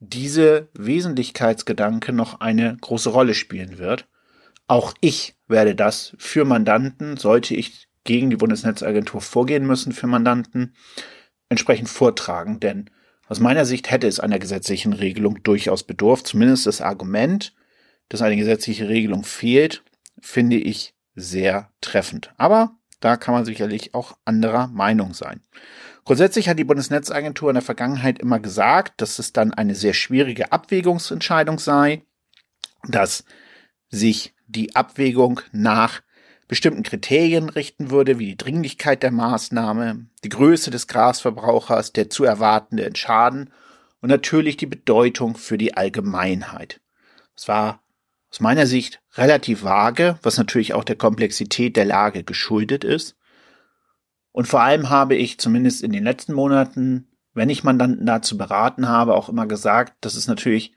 diese 0.00 0.68
Wesentlichkeitsgedanke 0.74 2.12
noch 2.12 2.40
eine 2.40 2.76
große 2.80 3.10
Rolle 3.10 3.34
spielen 3.34 3.78
wird. 3.78 4.08
Auch 4.66 4.94
ich 5.00 5.36
werde 5.46 5.74
das 5.74 6.14
für 6.18 6.44
Mandanten, 6.44 7.16
sollte 7.16 7.54
ich 7.54 7.86
gegen 8.04 8.30
die 8.30 8.36
Bundesnetzagentur 8.36 9.20
vorgehen 9.20 9.66
müssen 9.66 9.92
für 9.92 10.06
Mandanten, 10.06 10.74
entsprechend 11.48 11.88
vortragen. 11.88 12.60
Denn 12.60 12.90
aus 13.28 13.40
meiner 13.40 13.64
Sicht 13.64 13.90
hätte 13.90 14.06
es 14.06 14.20
einer 14.20 14.38
gesetzlichen 14.38 14.92
Regelung 14.92 15.42
durchaus 15.42 15.82
bedurft. 15.82 16.26
Zumindest 16.26 16.66
das 16.66 16.80
Argument, 16.80 17.54
dass 18.08 18.22
eine 18.22 18.36
gesetzliche 18.36 18.88
Regelung 18.88 19.24
fehlt, 19.24 19.84
finde 20.20 20.56
ich 20.56 20.94
sehr 21.14 21.70
treffend. 21.80 22.32
Aber 22.36 22.76
da 23.00 23.16
kann 23.16 23.34
man 23.34 23.44
sicherlich 23.44 23.94
auch 23.94 24.16
anderer 24.24 24.68
Meinung 24.68 25.14
sein. 25.14 25.42
Grundsätzlich 26.04 26.48
hat 26.48 26.58
die 26.58 26.64
Bundesnetzagentur 26.64 27.50
in 27.50 27.54
der 27.54 27.62
Vergangenheit 27.62 28.18
immer 28.18 28.40
gesagt, 28.40 29.00
dass 29.00 29.18
es 29.18 29.32
dann 29.32 29.52
eine 29.52 29.74
sehr 29.74 29.94
schwierige 29.94 30.52
Abwägungsentscheidung 30.52 31.58
sei, 31.58 32.02
dass 32.88 33.24
sich 33.88 34.34
die 34.46 34.74
Abwägung 34.74 35.40
nach 35.52 36.02
bestimmten 36.50 36.82
Kriterien 36.82 37.48
richten 37.48 37.92
würde, 37.92 38.18
wie 38.18 38.26
die 38.26 38.36
Dringlichkeit 38.36 39.04
der 39.04 39.12
Maßnahme, 39.12 40.06
die 40.24 40.28
Größe 40.28 40.72
des 40.72 40.88
Grasverbrauchers, 40.88 41.92
der 41.92 42.10
zu 42.10 42.24
erwartende 42.24 42.90
Schaden 42.96 43.50
und 44.00 44.08
natürlich 44.08 44.56
die 44.56 44.66
Bedeutung 44.66 45.36
für 45.36 45.56
die 45.56 45.74
Allgemeinheit. 45.74 46.80
Es 47.36 47.46
war 47.46 47.84
aus 48.32 48.40
meiner 48.40 48.66
Sicht 48.66 49.00
relativ 49.14 49.62
vage, 49.62 50.18
was 50.24 50.38
natürlich 50.38 50.74
auch 50.74 50.82
der 50.82 50.96
Komplexität 50.96 51.76
der 51.76 51.84
Lage 51.84 52.24
geschuldet 52.24 52.82
ist. 52.82 53.16
Und 54.32 54.48
vor 54.48 54.60
allem 54.60 54.90
habe 54.90 55.14
ich 55.14 55.38
zumindest 55.38 55.84
in 55.84 55.92
den 55.92 56.02
letzten 56.02 56.32
Monaten, 56.32 57.06
wenn 57.32 57.48
ich 57.48 57.62
Mandanten 57.62 58.06
dazu 58.06 58.36
beraten 58.36 58.88
habe, 58.88 59.14
auch 59.14 59.28
immer 59.28 59.46
gesagt, 59.46 60.04
dass 60.04 60.16
es 60.16 60.26
natürlich 60.26 60.74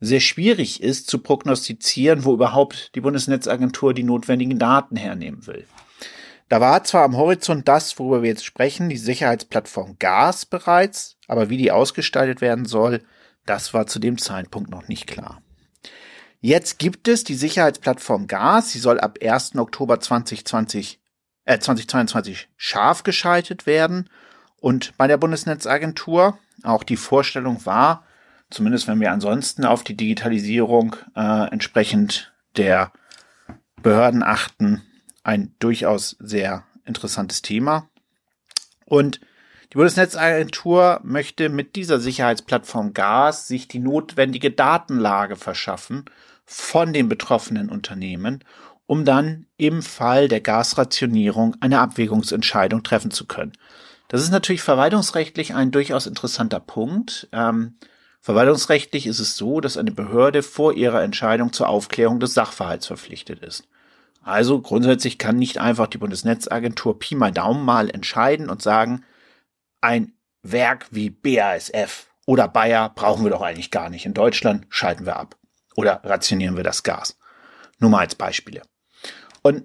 sehr 0.00 0.20
schwierig 0.20 0.82
ist 0.82 1.08
zu 1.08 1.18
prognostizieren, 1.18 2.24
wo 2.24 2.34
überhaupt 2.34 2.94
die 2.94 3.00
Bundesnetzagentur 3.00 3.94
die 3.94 4.04
notwendigen 4.04 4.58
Daten 4.58 4.96
hernehmen 4.96 5.46
will. 5.46 5.66
Da 6.48 6.60
war 6.60 6.82
zwar 6.84 7.04
am 7.04 7.16
Horizont 7.16 7.68
das, 7.68 7.98
worüber 7.98 8.22
wir 8.22 8.30
jetzt 8.30 8.44
sprechen, 8.44 8.88
die 8.88 8.96
Sicherheitsplattform 8.96 9.96
Gas 9.98 10.46
bereits, 10.46 11.16
aber 11.26 11.50
wie 11.50 11.58
die 11.58 11.72
ausgestaltet 11.72 12.40
werden 12.40 12.64
soll, 12.64 13.02
das 13.44 13.74
war 13.74 13.86
zu 13.86 13.98
dem 13.98 14.18
Zeitpunkt 14.18 14.70
noch 14.70 14.88
nicht 14.88 15.06
klar. 15.06 15.42
Jetzt 16.40 16.78
gibt 16.78 17.08
es 17.08 17.24
die 17.24 17.34
Sicherheitsplattform 17.34 18.28
Gas, 18.28 18.70
sie 18.70 18.78
soll 18.78 19.00
ab 19.00 19.18
1. 19.20 19.56
Oktober 19.56 20.00
2020, 20.00 21.00
äh, 21.44 21.58
2022 21.58 22.48
scharf 22.56 23.02
geschaltet 23.02 23.66
werden 23.66 24.08
und 24.60 24.96
bei 24.96 25.06
der 25.06 25.16
Bundesnetzagentur 25.16 26.38
auch 26.62 26.84
die 26.84 26.96
Vorstellung 26.96 27.66
war, 27.66 28.04
zumindest 28.50 28.88
wenn 28.88 29.00
wir 29.00 29.12
ansonsten 29.12 29.64
auf 29.64 29.84
die 29.84 29.96
Digitalisierung 29.96 30.96
äh, 31.14 31.50
entsprechend 31.50 32.32
der 32.56 32.92
Behörden 33.82 34.22
achten, 34.22 34.82
ein 35.22 35.54
durchaus 35.58 36.16
sehr 36.18 36.64
interessantes 36.84 37.42
Thema. 37.42 37.88
Und 38.86 39.20
die 39.72 39.76
Bundesnetzagentur 39.76 41.00
möchte 41.04 41.50
mit 41.50 41.76
dieser 41.76 42.00
Sicherheitsplattform 42.00 42.94
Gas 42.94 43.46
sich 43.48 43.68
die 43.68 43.80
notwendige 43.80 44.50
Datenlage 44.50 45.36
verschaffen 45.36 46.06
von 46.46 46.94
den 46.94 47.10
betroffenen 47.10 47.68
Unternehmen, 47.68 48.42
um 48.86 49.04
dann 49.04 49.46
im 49.58 49.82
Fall 49.82 50.28
der 50.28 50.40
Gasrationierung 50.40 51.56
eine 51.60 51.80
Abwägungsentscheidung 51.80 52.82
treffen 52.82 53.10
zu 53.10 53.26
können. 53.26 53.52
Das 54.08 54.22
ist 54.22 54.30
natürlich 54.30 54.62
verwaltungsrechtlich 54.62 55.54
ein 55.54 55.70
durchaus 55.70 56.06
interessanter 56.06 56.60
Punkt. 56.60 57.28
Ähm, 57.32 57.74
verwaltungsrechtlich 58.20 59.06
ist 59.06 59.20
es 59.20 59.36
so, 59.36 59.60
dass 59.60 59.76
eine 59.76 59.92
Behörde 59.92 60.42
vor 60.42 60.74
ihrer 60.74 61.02
Entscheidung 61.02 61.52
zur 61.52 61.68
Aufklärung 61.68 62.20
des 62.20 62.34
Sachverhalts 62.34 62.86
verpflichtet 62.86 63.40
ist. 63.40 63.68
Also 64.22 64.60
grundsätzlich 64.60 65.18
kann 65.18 65.36
nicht 65.36 65.58
einfach 65.58 65.86
die 65.86 65.98
Bundesnetzagentur 65.98 66.98
Pi 66.98 67.14
mal 67.14 67.32
Daumen 67.32 67.64
mal 67.64 67.88
entscheiden 67.88 68.50
und 68.50 68.62
sagen, 68.62 69.04
ein 69.80 70.12
Werk 70.42 70.86
wie 70.90 71.10
BASF 71.10 72.06
oder 72.26 72.48
Bayer 72.48 72.90
brauchen 72.90 73.24
wir 73.24 73.30
doch 73.30 73.42
eigentlich 73.42 73.70
gar 73.70 73.88
nicht. 73.88 74.04
In 74.04 74.14
Deutschland 74.14 74.66
schalten 74.68 75.06
wir 75.06 75.16
ab 75.16 75.36
oder 75.76 76.00
rationieren 76.04 76.56
wir 76.56 76.64
das 76.64 76.82
Gas. 76.82 77.16
Nur 77.78 77.90
mal 77.90 78.00
als 78.00 78.16
Beispiele. 78.16 78.62
Und 79.42 79.64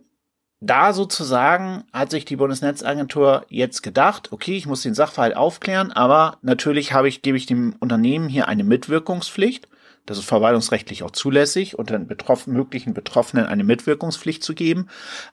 da 0.66 0.94
sozusagen 0.94 1.84
hat 1.92 2.10
sich 2.10 2.24
die 2.24 2.38
Bundesnetzagentur 2.38 3.46
jetzt 3.50 3.84
gedacht, 3.84 4.32
okay, 4.32 4.56
ich 4.56 4.66
muss 4.66 4.82
den 4.82 4.94
Sachverhalt 4.94 5.36
aufklären, 5.36 5.92
aber 5.92 6.38
natürlich 6.42 6.94
habe 6.94 7.10
ich, 7.10 7.22
gebe 7.22 7.38
ich 7.38 7.46
dem 7.46 7.76
Unternehmen 7.80 8.30
hier 8.30 8.48
eine 8.48 8.64
Mitwirkungspflicht. 8.64 9.68
Das 10.06 10.18
ist 10.18 10.26
verwaltungsrechtlich 10.26 11.04
auch 11.04 11.12
zulässig, 11.12 11.78
unter 11.78 11.98
den 11.98 12.08
betroffen, 12.08 12.54
möglichen 12.54 12.94
Betroffenen 12.94 13.46
eine 13.46 13.64
Mitwirkungspflicht 13.64 14.44
zu 14.44 14.54
geben, 14.54 14.88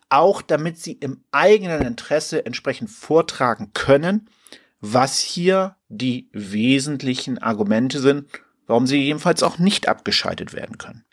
auch 0.08 0.42
damit 0.42 0.78
sie 0.78 0.92
im 0.92 1.22
eigenen 1.30 1.82
Interesse 1.82 2.44
entsprechend 2.44 2.90
vortragen 2.90 3.70
können, 3.72 4.28
was 4.80 5.18
hier 5.18 5.76
die 5.88 6.28
wesentlichen 6.32 7.38
Argumente 7.38 8.00
sind, 8.00 8.28
warum 8.66 8.86
sie 8.86 8.98
jedenfalls 8.98 9.42
auch 9.42 9.58
nicht 9.58 9.88
abgeschaltet 9.88 10.54
werden 10.54 10.78
können. 10.78 11.04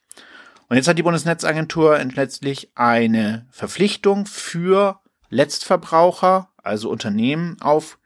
Und 0.69 0.75
jetzt 0.75 0.87
hat 0.87 0.97
die 0.97 1.03
Bundesnetzagentur 1.03 1.97
letztlich 2.15 2.71
eine 2.75 3.45
Verpflichtung 3.51 4.25
für 4.25 4.99
Letztverbraucher, 5.29 6.49
also 6.61 6.89
Unternehmen 6.89 7.57
auf 7.61 7.97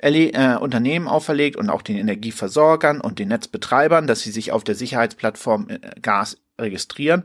äh, 0.00 0.56
Unternehmen 0.56 1.08
auferlegt 1.08 1.56
und 1.56 1.70
auch 1.70 1.80
den 1.80 1.96
Energieversorgern 1.96 3.00
und 3.00 3.18
den 3.18 3.28
Netzbetreibern, 3.28 4.06
dass 4.06 4.20
sie 4.20 4.32
sich 4.32 4.52
auf 4.52 4.64
der 4.64 4.74
Sicherheitsplattform 4.74 5.68
äh, 5.68 5.78
Gas 6.02 6.36
registrieren. 6.58 7.24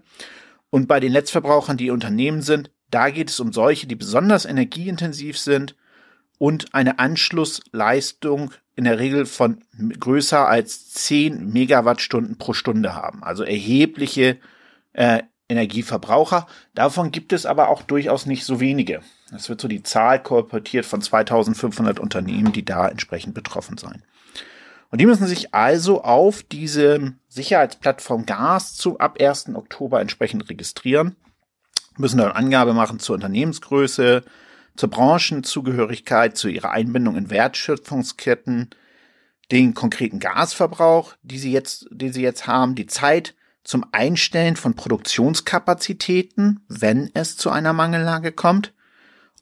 Und 0.69 0.87
bei 0.87 0.99
den 0.99 1.11
Letztverbrauchern, 1.11 1.77
die 1.77 1.91
Unternehmen 1.91 2.41
sind, 2.41 2.71
da 2.89 3.09
geht 3.09 3.29
es 3.29 3.39
um 3.39 3.51
solche, 3.51 3.87
die 3.87 3.95
besonders 3.95 4.45
energieintensiv 4.45 5.37
sind 5.37 5.75
und 6.37 6.73
eine 6.73 6.99
Anschlussleistung 6.99 8.51
in 8.75 8.85
der 8.85 8.97
Regel 8.97 9.25
von 9.25 9.59
größer 9.99 10.47
als 10.47 10.89
10 10.91 11.51
Megawattstunden 11.51 12.37
pro 12.37 12.53
Stunde 12.53 12.95
haben. 12.95 13.23
Also 13.23 13.43
erhebliche 13.43 14.37
äh, 14.99 15.23
Energieverbraucher. 15.47 16.45
Davon 16.75 17.11
gibt 17.11 17.31
es 17.31 17.45
aber 17.45 17.69
auch 17.69 17.81
durchaus 17.81 18.25
nicht 18.25 18.43
so 18.43 18.59
wenige. 18.59 19.01
Es 19.33 19.47
wird 19.47 19.61
so 19.61 19.67
die 19.67 19.81
Zahl 19.81 20.21
kolportiert 20.21 20.85
von 20.85 21.01
2500 21.01 21.99
Unternehmen, 21.99 22.51
die 22.51 22.65
da 22.65 22.87
entsprechend 22.87 23.33
betroffen 23.33 23.77
sein. 23.77 24.03
Und 24.91 24.99
die 24.99 25.05
müssen 25.05 25.25
sich 25.25 25.53
also 25.53 26.03
auf 26.03 26.43
diese 26.43 27.13
Sicherheitsplattform 27.29 28.25
Gas 28.25 28.75
zu 28.75 28.99
ab 28.99 29.17
1. 29.19 29.55
Oktober 29.55 30.01
entsprechend 30.01 30.49
registrieren, 30.49 31.15
müssen 31.97 32.17
dann 32.17 32.31
Angabe 32.31 32.73
machen 32.73 32.99
zur 32.99 33.15
Unternehmensgröße, 33.15 34.23
zur 34.75 34.89
Branchenzugehörigkeit, 34.89 36.37
zu 36.37 36.49
ihrer 36.49 36.71
Einbindung 36.71 37.15
in 37.15 37.29
Wertschöpfungsketten, 37.29 38.71
den 39.51 39.73
konkreten 39.73 40.19
Gasverbrauch, 40.19 41.15
die 41.23 41.39
sie 41.39 41.51
jetzt, 41.51 41.87
den 41.89 42.11
sie 42.11 42.21
jetzt 42.21 42.47
haben, 42.47 42.75
die 42.75 42.87
Zeit 42.87 43.35
zum 43.69 43.85
Einstellen 43.91 44.55
von 44.55 44.73
Produktionskapazitäten, 44.73 46.61
wenn 46.69 47.11
es 47.13 47.37
zu 47.37 47.51
einer 47.51 47.71
Mangellage 47.71 48.31
kommt, 48.31 48.73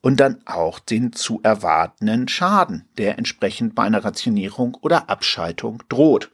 und 0.01 0.19
dann 0.19 0.41
auch 0.43 0.79
den 0.79 1.13
zu 1.13 1.39
erwartenden 1.43 2.27
Schaden, 2.27 2.83
der 2.97 3.17
entsprechend 3.17 3.73
bei 3.73 3.83
einer 3.83 4.03
Rationierung 4.03 4.75
oder 4.81 5.09
Abschaltung 5.09 5.81
droht. 5.87 6.29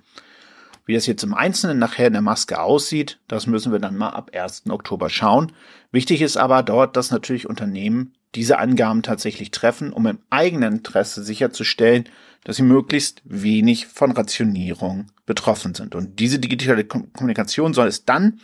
Wie 0.87 0.95
das 0.95 1.05
jetzt 1.05 1.23
im 1.23 1.35
Einzelnen 1.35 1.77
nachher 1.77 2.07
in 2.07 2.13
der 2.13 2.23
Maske 2.23 2.59
aussieht, 2.59 3.19
das 3.27 3.45
müssen 3.45 3.71
wir 3.71 3.77
dann 3.77 3.95
mal 3.95 4.09
ab 4.09 4.31
1. 4.33 4.63
Oktober 4.71 5.11
schauen. 5.11 5.51
Wichtig 5.91 6.23
ist 6.23 6.35
aber 6.35 6.63
dort, 6.63 6.97
dass 6.97 7.11
natürlich 7.11 7.47
Unternehmen 7.47 8.15
diese 8.35 8.59
Angaben 8.59 9.01
tatsächlich 9.03 9.51
treffen, 9.51 9.93
um 9.93 10.05
im 10.07 10.19
eigenen 10.29 10.73
Interesse 10.73 11.23
sicherzustellen, 11.23 12.09
dass 12.43 12.57
sie 12.57 12.63
möglichst 12.63 13.21
wenig 13.25 13.87
von 13.87 14.11
Rationierung 14.11 15.07
betroffen 15.25 15.73
sind. 15.75 15.95
Und 15.95 16.19
diese 16.19 16.39
digitale 16.39 16.83
Kommunikation 16.83 17.73
soll 17.73 17.87
es 17.87 18.03
dann 18.05 18.41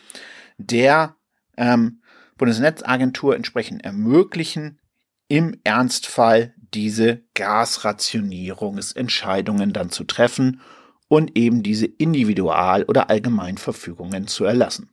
der 0.57 1.17
ähm, 1.57 2.01
Bundesnetzagentur 2.37 3.35
entsprechend 3.35 3.83
ermöglichen, 3.83 4.79
im 5.27 5.59
Ernstfall 5.63 6.55
diese 6.73 7.21
Gasrationierungsentscheidungen 7.35 9.73
dann 9.73 9.91
zu 9.91 10.05
treffen 10.05 10.61
und 11.07 11.37
eben 11.37 11.61
diese 11.63 11.85
Individual- 11.85 12.85
oder 12.85 13.09
Allgemeinverfügungen 13.09 14.27
zu 14.27 14.45
erlassen. 14.45 14.89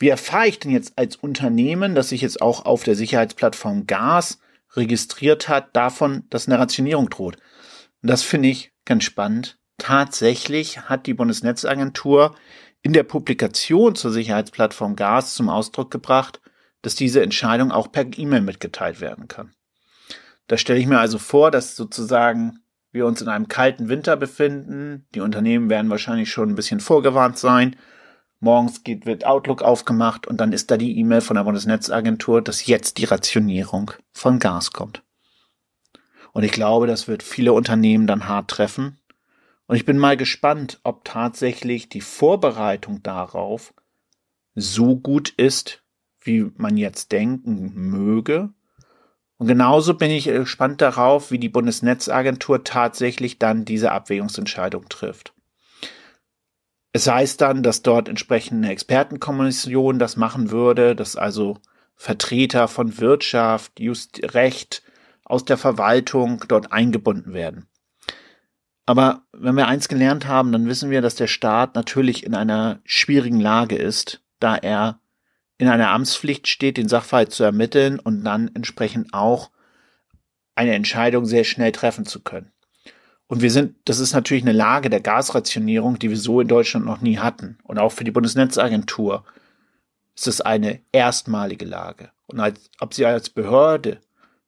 Wie 0.00 0.08
erfahre 0.08 0.48
ich 0.48 0.58
denn 0.58 0.72
jetzt 0.72 0.94
als 0.96 1.14
Unternehmen, 1.16 1.94
das 1.94 2.08
sich 2.08 2.22
jetzt 2.22 2.40
auch 2.40 2.64
auf 2.64 2.82
der 2.82 2.96
Sicherheitsplattform 2.96 3.86
Gas 3.86 4.40
registriert 4.74 5.48
hat, 5.48 5.76
davon, 5.76 6.24
dass 6.30 6.48
eine 6.48 6.58
Rationierung 6.58 7.10
droht? 7.10 7.36
Und 8.02 8.10
das 8.10 8.22
finde 8.22 8.48
ich 8.48 8.72
ganz 8.86 9.04
spannend. 9.04 9.58
Tatsächlich 9.76 10.80
hat 10.88 11.06
die 11.06 11.14
Bundesnetzagentur 11.14 12.34
in 12.82 12.94
der 12.94 13.02
Publikation 13.02 13.94
zur 13.94 14.10
Sicherheitsplattform 14.10 14.96
Gas 14.96 15.34
zum 15.34 15.50
Ausdruck 15.50 15.90
gebracht, 15.90 16.40
dass 16.80 16.94
diese 16.94 17.22
Entscheidung 17.22 17.70
auch 17.70 17.92
per 17.92 18.06
E-Mail 18.16 18.40
mitgeteilt 18.40 19.02
werden 19.02 19.28
kann. 19.28 19.52
Da 20.46 20.56
stelle 20.56 20.80
ich 20.80 20.86
mir 20.86 20.98
also 20.98 21.18
vor, 21.18 21.50
dass 21.50 21.76
sozusagen 21.76 22.60
wir 22.90 23.04
uns 23.04 23.20
in 23.20 23.28
einem 23.28 23.48
kalten 23.48 23.90
Winter 23.90 24.16
befinden. 24.16 25.06
Die 25.14 25.20
Unternehmen 25.20 25.68
werden 25.68 25.90
wahrscheinlich 25.90 26.30
schon 26.30 26.48
ein 26.48 26.54
bisschen 26.54 26.80
vorgewarnt 26.80 27.36
sein. 27.38 27.76
Morgens 28.40 28.84
geht, 28.84 29.04
wird 29.04 29.26
Outlook 29.26 29.62
aufgemacht 29.62 30.26
und 30.26 30.38
dann 30.38 30.52
ist 30.52 30.70
da 30.70 30.78
die 30.78 30.98
E-Mail 30.98 31.20
von 31.20 31.36
der 31.36 31.44
Bundesnetzagentur, 31.44 32.42
dass 32.42 32.66
jetzt 32.66 32.96
die 32.98 33.04
Rationierung 33.04 33.92
von 34.12 34.38
Gas 34.38 34.72
kommt. 34.72 35.02
Und 36.32 36.42
ich 36.42 36.52
glaube, 36.52 36.86
das 36.86 37.06
wird 37.06 37.22
viele 37.22 37.52
Unternehmen 37.52 38.06
dann 38.06 38.28
hart 38.28 38.48
treffen. 38.48 38.98
Und 39.66 39.76
ich 39.76 39.84
bin 39.84 39.98
mal 39.98 40.16
gespannt, 40.16 40.80
ob 40.84 41.04
tatsächlich 41.04 41.88
die 41.88 42.00
Vorbereitung 42.00 43.02
darauf 43.02 43.74
so 44.54 44.96
gut 44.96 45.28
ist, 45.30 45.82
wie 46.20 46.50
man 46.56 46.76
jetzt 46.76 47.12
denken 47.12 47.72
möge. 47.74 48.52
Und 49.36 49.46
genauso 49.46 49.94
bin 49.94 50.10
ich 50.10 50.24
gespannt 50.24 50.80
darauf, 50.80 51.30
wie 51.30 51.38
die 51.38 51.48
Bundesnetzagentur 51.48 52.64
tatsächlich 52.64 53.38
dann 53.38 53.64
diese 53.64 53.92
Abwägungsentscheidung 53.92 54.88
trifft. 54.88 55.34
Es 56.92 57.06
heißt 57.06 57.40
dann, 57.40 57.62
dass 57.62 57.82
dort 57.82 58.08
entsprechend 58.08 58.64
eine 58.64 58.72
Expertenkommission 58.72 59.98
das 59.98 60.16
machen 60.16 60.50
würde, 60.50 60.96
dass 60.96 61.16
also 61.16 61.58
Vertreter 61.94 62.66
von 62.66 62.98
Wirtschaft, 62.98 63.78
Just 63.78 64.34
Recht, 64.34 64.82
aus 65.24 65.44
der 65.44 65.56
Verwaltung 65.56 66.44
dort 66.48 66.72
eingebunden 66.72 67.32
werden. 67.32 67.66
Aber 68.86 69.22
wenn 69.32 69.54
wir 69.54 69.68
eins 69.68 69.86
gelernt 69.86 70.26
haben, 70.26 70.50
dann 70.50 70.66
wissen 70.66 70.90
wir, 70.90 71.00
dass 71.00 71.14
der 71.14 71.28
Staat 71.28 71.76
natürlich 71.76 72.24
in 72.24 72.34
einer 72.34 72.80
schwierigen 72.84 73.38
Lage 73.38 73.76
ist, 73.76 74.20
da 74.40 74.56
er 74.56 74.98
in 75.58 75.68
einer 75.68 75.90
Amtspflicht 75.90 76.48
steht, 76.48 76.76
den 76.76 76.88
Sachverhalt 76.88 77.30
zu 77.30 77.44
ermitteln 77.44 78.00
und 78.00 78.24
dann 78.24 78.50
entsprechend 78.54 79.14
auch 79.14 79.50
eine 80.56 80.74
Entscheidung 80.74 81.26
sehr 81.26 81.44
schnell 81.44 81.70
treffen 81.70 82.06
zu 82.06 82.20
können. 82.20 82.50
Und 83.30 83.42
wir 83.42 83.50
sind, 83.52 83.76
das 83.84 84.00
ist 84.00 84.12
natürlich 84.12 84.42
eine 84.42 84.50
Lage 84.50 84.90
der 84.90 85.00
Gasrationierung, 85.00 86.00
die 86.00 86.10
wir 86.10 86.16
so 86.16 86.40
in 86.40 86.48
Deutschland 86.48 86.84
noch 86.84 87.00
nie 87.00 87.18
hatten. 87.18 87.58
Und 87.62 87.78
auch 87.78 87.92
für 87.92 88.02
die 88.02 88.10
Bundesnetzagentur 88.10 89.24
ist 90.16 90.26
es 90.26 90.40
eine 90.40 90.80
erstmalige 90.90 91.64
Lage. 91.64 92.10
Und 92.26 92.40
als, 92.40 92.68
ob 92.80 92.92
sie 92.92 93.06
als 93.06 93.30
Behörde 93.30 94.00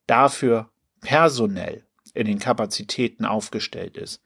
dafür 0.09 0.69
personell 1.01 1.85
in 2.13 2.27
den 2.27 2.41
Kapazitäten 2.41 3.25
aufgestellt 3.25 3.97
ist, 3.97 4.21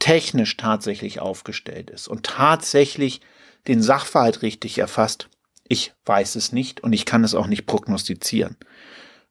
technisch 0.00 0.56
tatsächlich 0.56 1.20
aufgestellt 1.20 1.88
ist 1.90 2.08
und 2.08 2.26
tatsächlich 2.26 3.20
den 3.68 3.82
Sachverhalt 3.82 4.42
richtig 4.42 4.78
erfasst, 4.78 5.28
ich 5.68 5.94
weiß 6.06 6.34
es 6.34 6.50
nicht 6.50 6.80
und 6.80 6.92
ich 6.92 7.04
kann 7.04 7.22
es 7.22 7.36
auch 7.36 7.46
nicht 7.46 7.66
prognostizieren. 7.66 8.56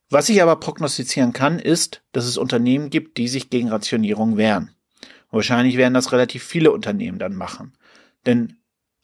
Was 0.10 0.30
ich 0.30 0.42
aber 0.42 0.58
prognostizieren 0.58 1.34
kann, 1.34 1.60
ist, 1.60 2.04
dass 2.12 2.26
es 2.26 2.38
Unternehmen 2.38 2.90
gibt, 2.90 3.18
die 3.18 3.28
sich 3.28 3.50
gegen 3.50 3.70
Rationierung 3.70 4.38
wehren. 4.38 4.76
Wahrscheinlich 5.32 5.78
werden 5.78 5.94
das 5.94 6.12
relativ 6.12 6.44
viele 6.44 6.72
Unternehmen 6.72 7.20
dann 7.20 7.36
machen. 7.36 7.74
Denn 8.26 8.58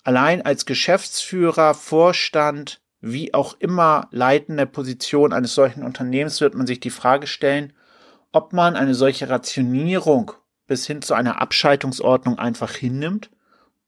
allein 0.03 0.41
als 0.43 0.65
Geschäftsführer, 0.65 1.73
Vorstand, 1.73 2.81
wie 3.01 3.33
auch 3.33 3.55
immer 3.59 4.07
leitende 4.11 4.67
Position 4.67 5.33
eines 5.33 5.55
solchen 5.55 5.83
Unternehmens 5.83 6.39
wird 6.39 6.53
man 6.53 6.67
sich 6.67 6.79
die 6.79 6.91
Frage 6.91 7.25
stellen, 7.25 7.73
ob 8.31 8.53
man 8.53 8.75
eine 8.75 8.93
solche 8.93 9.27
Rationierung 9.27 10.31
bis 10.67 10.85
hin 10.85 11.01
zu 11.01 11.15
einer 11.15 11.41
Abschaltungsordnung 11.41 12.37
einfach 12.37 12.71
hinnimmt 12.73 13.31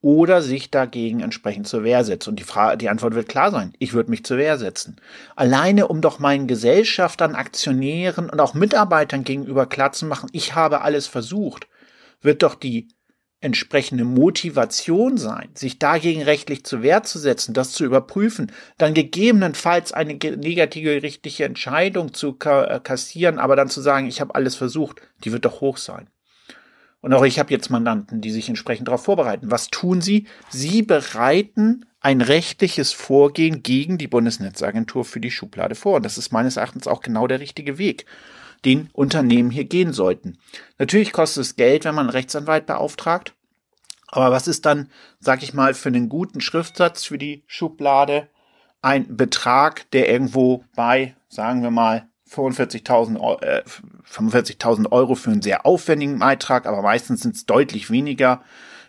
oder 0.03 0.41
sich 0.41 0.69
dagegen 0.69 1.21
entsprechend 1.21 1.65
zur 1.65 1.85
Wehr 1.85 2.03
setzt. 2.03 2.27
Und 2.27 2.37
die, 2.37 2.43
Frage, 2.43 2.77
die 2.77 2.89
Antwort 2.89 3.15
wird 3.15 3.29
klar 3.29 3.51
sein. 3.51 3.73
Ich 3.79 3.93
würde 3.93 4.11
mich 4.11 4.25
zur 4.25 4.37
Wehr 4.37 4.57
setzen. 4.57 4.97
Alleine, 5.37 5.87
um 5.87 6.01
doch 6.01 6.19
meinen 6.19 6.45
Gesellschaftern, 6.45 7.35
Aktionären 7.35 8.29
und 8.29 8.41
auch 8.41 8.53
Mitarbeitern 8.53 9.23
gegenüber 9.23 9.65
klar 9.65 9.93
zu 9.93 10.05
machen, 10.05 10.29
ich 10.33 10.55
habe 10.55 10.81
alles 10.81 11.07
versucht, 11.07 11.67
wird 12.21 12.43
doch 12.43 12.55
die 12.55 12.89
entsprechende 13.39 14.03
Motivation 14.03 15.17
sein, 15.17 15.49
sich 15.53 15.79
dagegen 15.79 16.21
rechtlich 16.21 16.65
zur 16.65 16.81
Wehr 16.81 17.03
zu 17.03 17.17
setzen, 17.17 17.53
das 17.53 17.71
zu 17.71 17.85
überprüfen, 17.85 18.51
dann 18.77 18.93
gegebenenfalls 18.93 19.93
eine 19.93 20.15
negative 20.15 20.95
gerichtliche 20.95 21.45
Entscheidung 21.45 22.13
zu 22.13 22.37
äh, 22.43 22.79
kassieren, 22.81 23.39
aber 23.39 23.55
dann 23.55 23.69
zu 23.69 23.79
sagen, 23.81 24.07
ich 24.07 24.19
habe 24.19 24.35
alles 24.35 24.55
versucht, 24.55 25.01
die 25.23 25.31
wird 25.31 25.45
doch 25.45 25.61
hoch 25.61 25.77
sein. 25.77 26.09
Und 27.03 27.13
auch 27.13 27.23
ich 27.23 27.37
habe 27.37 27.51
jetzt 27.51 27.69
Mandanten, 27.69 28.21
die 28.21 28.31
sich 28.31 28.47
entsprechend 28.47 28.87
darauf 28.87 29.03
vorbereiten. 29.03 29.51
Was 29.51 29.67
tun 29.67 29.99
sie? 29.99 30.25
Sie 30.49 30.83
bereiten 30.83 31.85
ein 31.99 32.21
rechtliches 32.21 32.93
Vorgehen 32.93 33.61
gegen 33.61 33.97
die 33.97 34.07
Bundesnetzagentur 34.07 35.03
für 35.03 35.19
die 35.19 35.29
Schublade 35.29 35.75
vor. 35.75 35.97
Und 35.97 36.05
das 36.05 36.17
ist 36.17 36.31
meines 36.31 36.55
Erachtens 36.55 36.87
auch 36.87 37.01
genau 37.01 37.27
der 37.27 37.41
richtige 37.41 37.77
Weg, 37.77 38.05
den 38.63 38.89
Unternehmen 38.93 39.51
hier 39.51 39.65
gehen 39.65 39.91
sollten. 39.91 40.37
Natürlich 40.77 41.11
kostet 41.11 41.41
es 41.41 41.57
Geld, 41.57 41.83
wenn 41.83 41.93
man 41.93 42.05
einen 42.05 42.15
Rechtsanwalt 42.15 42.67
beauftragt. 42.67 43.33
Aber 44.07 44.31
was 44.31 44.47
ist 44.47 44.65
dann, 44.65 44.89
sag 45.19 45.43
ich 45.43 45.53
mal, 45.53 45.73
für 45.73 45.89
einen 45.89 46.07
guten 46.07 46.39
Schriftsatz 46.39 47.03
für 47.03 47.17
die 47.17 47.43
Schublade 47.47 48.29
ein 48.81 49.17
Betrag, 49.17 49.91
der 49.91 50.09
irgendwo 50.09 50.63
bei, 50.73 51.17
sagen 51.27 51.63
wir 51.63 51.71
mal, 51.71 52.07
45.000 52.33 53.41
äh, 53.41 53.63
45 54.03 54.57
Euro 54.91 55.15
für 55.15 55.31
einen 55.31 55.41
sehr 55.41 55.65
aufwendigen 55.65 56.19
Beitrag, 56.19 56.65
aber 56.65 56.81
meistens 56.81 57.21
sind 57.21 57.35
es 57.35 57.45
deutlich 57.45 57.89
weniger. 57.89 58.41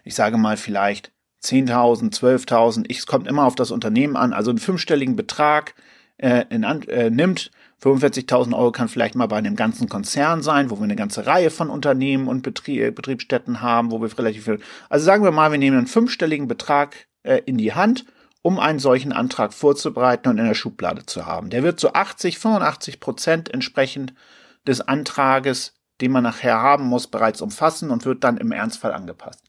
Ich 0.04 0.14
sage 0.14 0.36
mal 0.36 0.56
vielleicht 0.56 1.12
10.000, 1.42 2.14
12.000. 2.18 2.86
Es 2.88 3.06
kommt 3.06 3.28
immer 3.28 3.44
auf 3.44 3.54
das 3.54 3.70
Unternehmen 3.70 4.16
an. 4.16 4.32
Also 4.32 4.50
einen 4.50 4.58
fünfstelligen 4.58 5.16
Betrag 5.16 5.74
äh, 6.16 6.44
in, 6.50 6.62
äh, 6.62 7.10
nimmt. 7.10 7.50
45.000 7.82 8.56
Euro 8.56 8.72
kann 8.72 8.88
vielleicht 8.88 9.14
mal 9.14 9.26
bei 9.26 9.36
einem 9.36 9.56
ganzen 9.56 9.90
Konzern 9.90 10.42
sein, 10.42 10.70
wo 10.70 10.76
wir 10.76 10.84
eine 10.84 10.96
ganze 10.96 11.26
Reihe 11.26 11.50
von 11.50 11.68
Unternehmen 11.68 12.28
und 12.28 12.42
Betrie 12.42 12.80
äh, 12.80 12.90
Betriebsstätten 12.90 13.60
haben, 13.60 13.90
wo 13.90 14.00
wir 14.00 14.18
relativ 14.18 14.44
viel. 14.44 14.60
Also 14.88 15.04
sagen 15.04 15.22
wir 15.22 15.32
mal, 15.32 15.50
wir 15.50 15.58
nehmen 15.58 15.76
einen 15.76 15.86
fünfstelligen 15.86 16.48
Betrag 16.48 16.94
äh, 17.24 17.42
in 17.44 17.58
die 17.58 17.74
Hand 17.74 18.06
um 18.44 18.60
einen 18.60 18.78
solchen 18.78 19.14
Antrag 19.14 19.54
vorzubereiten 19.54 20.28
und 20.28 20.36
in 20.36 20.44
der 20.44 20.54
Schublade 20.54 21.06
zu 21.06 21.24
haben. 21.24 21.48
Der 21.48 21.62
wird 21.62 21.80
zu 21.80 21.94
80, 21.94 22.38
85 22.38 23.00
Prozent 23.00 23.48
entsprechend 23.52 24.12
des 24.66 24.82
Antrages, 24.82 25.72
den 26.02 26.12
man 26.12 26.24
nachher 26.24 26.60
haben 26.60 26.84
muss, 26.84 27.06
bereits 27.06 27.40
umfassen 27.40 27.88
und 27.88 28.04
wird 28.04 28.22
dann 28.22 28.36
im 28.36 28.52
Ernstfall 28.52 28.92
angepasst. 28.92 29.42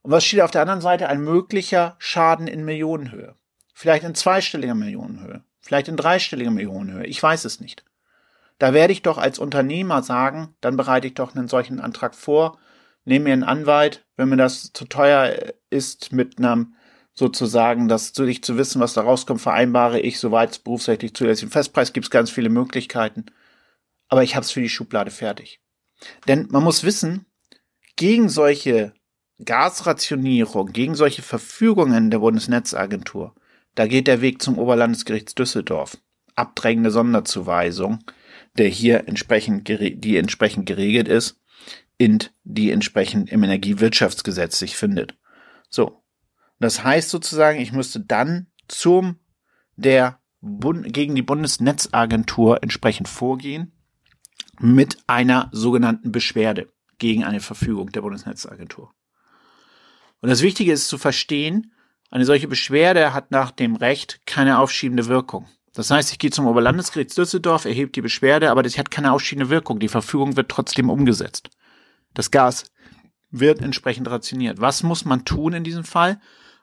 Und 0.00 0.12
was 0.12 0.24
steht 0.24 0.40
auf 0.40 0.50
der 0.50 0.62
anderen 0.62 0.80
Seite? 0.80 1.10
Ein 1.10 1.20
möglicher 1.20 1.96
Schaden 1.98 2.46
in 2.46 2.64
Millionenhöhe. 2.64 3.34
Vielleicht 3.74 4.04
in 4.04 4.14
zweistelliger 4.14 4.74
Millionenhöhe. 4.74 5.44
Vielleicht 5.60 5.88
in 5.88 5.98
dreistelliger 5.98 6.50
Millionenhöhe. 6.50 7.04
Ich 7.04 7.22
weiß 7.22 7.44
es 7.44 7.60
nicht. 7.60 7.84
Da 8.58 8.72
werde 8.72 8.94
ich 8.94 9.02
doch 9.02 9.18
als 9.18 9.38
Unternehmer 9.38 10.02
sagen, 10.02 10.56
dann 10.62 10.78
bereite 10.78 11.06
ich 11.06 11.14
doch 11.14 11.36
einen 11.36 11.48
solchen 11.48 11.80
Antrag 11.80 12.14
vor, 12.14 12.56
nehme 13.04 13.24
mir 13.24 13.34
einen 13.34 13.44
Anwalt, 13.44 14.06
wenn 14.16 14.30
mir 14.30 14.38
das 14.38 14.72
zu 14.72 14.86
teuer 14.86 15.52
ist, 15.68 16.12
mit 16.12 16.38
einem 16.38 16.75
sozusagen, 17.16 17.88
das 17.88 18.12
zu 18.12 18.26
dich 18.26 18.44
zu 18.44 18.58
wissen, 18.58 18.80
was 18.80 18.92
da 18.92 19.00
rauskommt, 19.00 19.40
vereinbare 19.40 19.98
ich, 19.98 20.20
soweit 20.20 20.50
es 20.50 20.58
berufsrechtlich 20.58 21.14
zulässig. 21.14 21.44
Im 21.44 21.50
Festpreis 21.50 21.92
gibt 21.92 22.06
es 22.06 22.10
ganz 22.10 22.30
viele 22.30 22.50
Möglichkeiten. 22.50 23.26
Aber 24.08 24.22
ich 24.22 24.36
habe 24.36 24.44
es 24.44 24.52
für 24.52 24.60
die 24.60 24.68
Schublade 24.68 25.10
fertig. 25.10 25.60
Denn 26.28 26.46
man 26.50 26.62
muss 26.62 26.84
wissen, 26.84 27.24
gegen 27.96 28.28
solche 28.28 28.92
Gasrationierung, 29.42 30.72
gegen 30.72 30.94
solche 30.94 31.22
Verfügungen 31.22 32.10
der 32.10 32.18
Bundesnetzagentur, 32.18 33.34
da 33.74 33.86
geht 33.86 34.06
der 34.06 34.20
Weg 34.20 34.42
zum 34.42 34.58
Oberlandesgericht 34.58 35.38
Düsseldorf. 35.38 35.98
Abdrängende 36.34 36.90
Sonderzuweisung, 36.90 38.04
der 38.58 38.68
hier 38.68 39.08
entsprechend, 39.08 39.68
die 39.68 40.16
entsprechend 40.18 40.66
geregelt 40.66 41.08
ist, 41.08 41.40
in 41.96 42.18
die 42.44 42.70
entsprechend 42.70 43.32
im 43.32 43.42
Energiewirtschaftsgesetz 43.42 44.58
sich 44.58 44.76
findet. 44.76 45.16
So. 45.70 46.02
Das 46.58 46.84
heißt 46.84 47.10
sozusagen, 47.10 47.60
ich 47.60 47.72
müsste 47.72 48.00
dann 48.00 48.46
zum 48.68 49.18
der 49.76 50.20
Bund, 50.40 50.92
gegen 50.92 51.14
die 51.14 51.22
Bundesnetzagentur 51.22 52.62
entsprechend 52.62 53.08
vorgehen 53.08 53.72
mit 54.58 54.98
einer 55.06 55.50
sogenannten 55.52 56.12
Beschwerde 56.12 56.68
gegen 56.98 57.24
eine 57.24 57.40
Verfügung 57.40 57.92
der 57.92 58.02
Bundesnetzagentur. 58.02 58.92
Und 60.20 60.30
das 60.30 60.42
Wichtige 60.42 60.72
ist 60.72 60.88
zu 60.88 60.96
verstehen, 60.96 61.72
eine 62.10 62.24
solche 62.24 62.48
Beschwerde 62.48 63.12
hat 63.12 63.30
nach 63.30 63.50
dem 63.50 63.76
Recht 63.76 64.20
keine 64.26 64.58
aufschiebende 64.58 65.06
Wirkung. 65.06 65.46
Das 65.74 65.90
heißt, 65.90 66.10
ich 66.10 66.18
gehe 66.18 66.30
zum 66.30 66.46
Oberlandesgericht 66.46 67.16
Düsseldorf, 67.16 67.66
erhebe 67.66 67.90
die 67.90 68.00
Beschwerde, 68.00 68.50
aber 68.50 68.62
das 68.62 68.78
hat 68.78 68.90
keine 68.90 69.12
aufschiebende 69.12 69.50
Wirkung. 69.50 69.78
Die 69.78 69.88
Verfügung 69.88 70.36
wird 70.36 70.48
trotzdem 70.48 70.88
umgesetzt. 70.88 71.50
Das 72.14 72.30
Gas 72.30 72.64
wird 73.30 73.60
entsprechend 73.60 74.08
rationiert. 74.08 74.58
Was 74.60 74.82
muss 74.82 75.04
man 75.04 75.26
tun 75.26 75.52
in 75.52 75.64
diesem 75.64 75.84
Fall? 75.84 76.18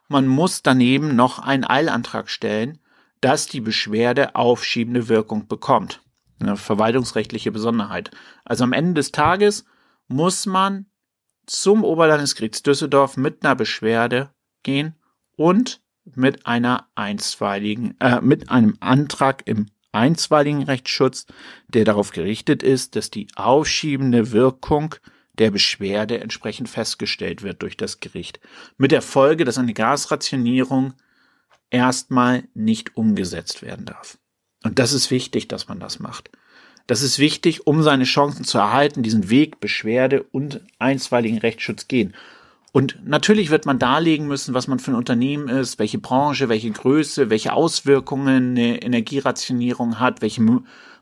Man 0.08 0.26
muss 0.26 0.62
daneben 0.62 1.16
noch 1.16 1.38
einen 1.38 1.64
Eilantrag 1.64 2.28
stellen, 2.28 2.78
dass 3.20 3.46
die 3.46 3.60
Beschwerde 3.60 4.34
aufschiebende 4.34 5.08
Wirkung 5.08 5.48
bekommt. 5.48 6.02
Eine 6.40 6.56
verwaltungsrechtliche 6.56 7.52
Besonderheit. 7.52 8.10
Also 8.44 8.64
am 8.64 8.72
Ende 8.72 8.94
des 8.94 9.12
Tages 9.12 9.64
muss 10.08 10.46
man 10.46 10.86
zum 11.46 11.84
Oberlandesgericht 11.84 12.66
Düsseldorf 12.66 13.16
mit 13.16 13.44
einer 13.44 13.54
Beschwerde 13.54 14.30
gehen 14.62 14.94
und 15.36 15.80
mit 16.04 16.46
einer 16.46 16.88
einstweiligen, 16.94 17.98
äh, 18.00 18.20
mit 18.20 18.50
einem 18.50 18.76
Antrag 18.80 19.42
im 19.46 19.66
einstweiligen 19.92 20.64
Rechtsschutz, 20.64 21.26
der 21.68 21.84
darauf 21.84 22.10
gerichtet 22.10 22.62
ist, 22.62 22.96
dass 22.96 23.10
die 23.10 23.28
aufschiebende 23.36 24.32
Wirkung 24.32 24.96
der 25.38 25.50
Beschwerde 25.50 26.20
entsprechend 26.20 26.68
festgestellt 26.68 27.42
wird 27.42 27.62
durch 27.62 27.76
das 27.76 28.00
Gericht. 28.00 28.40
Mit 28.76 28.92
der 28.92 29.02
Folge, 29.02 29.44
dass 29.44 29.58
eine 29.58 29.74
Gasrationierung 29.74 30.94
erstmal 31.70 32.44
nicht 32.54 32.96
umgesetzt 32.96 33.62
werden 33.62 33.86
darf. 33.86 34.18
Und 34.62 34.78
das 34.78 34.92
ist 34.92 35.10
wichtig, 35.10 35.48
dass 35.48 35.68
man 35.68 35.80
das 35.80 35.98
macht. 35.98 36.30
Das 36.86 37.02
ist 37.02 37.18
wichtig, 37.18 37.66
um 37.66 37.82
seine 37.82 38.04
Chancen 38.04 38.44
zu 38.44 38.58
erhalten, 38.58 39.02
diesen 39.02 39.30
Weg 39.30 39.58
Beschwerde 39.60 40.22
und 40.22 40.60
einstweiligen 40.78 41.38
Rechtsschutz 41.38 41.88
gehen. 41.88 42.14
Und 42.72 42.98
natürlich 43.04 43.50
wird 43.50 43.66
man 43.66 43.78
darlegen 43.78 44.26
müssen, 44.26 44.52
was 44.52 44.66
man 44.66 44.78
für 44.78 44.90
ein 44.90 44.96
Unternehmen 44.96 45.48
ist, 45.48 45.78
welche 45.78 45.98
Branche, 45.98 46.48
welche 46.48 46.70
Größe, 46.70 47.30
welche 47.30 47.52
Auswirkungen 47.52 48.50
eine 48.50 48.82
Energierationierung 48.82 50.00
hat, 50.00 50.22
welche 50.22 50.44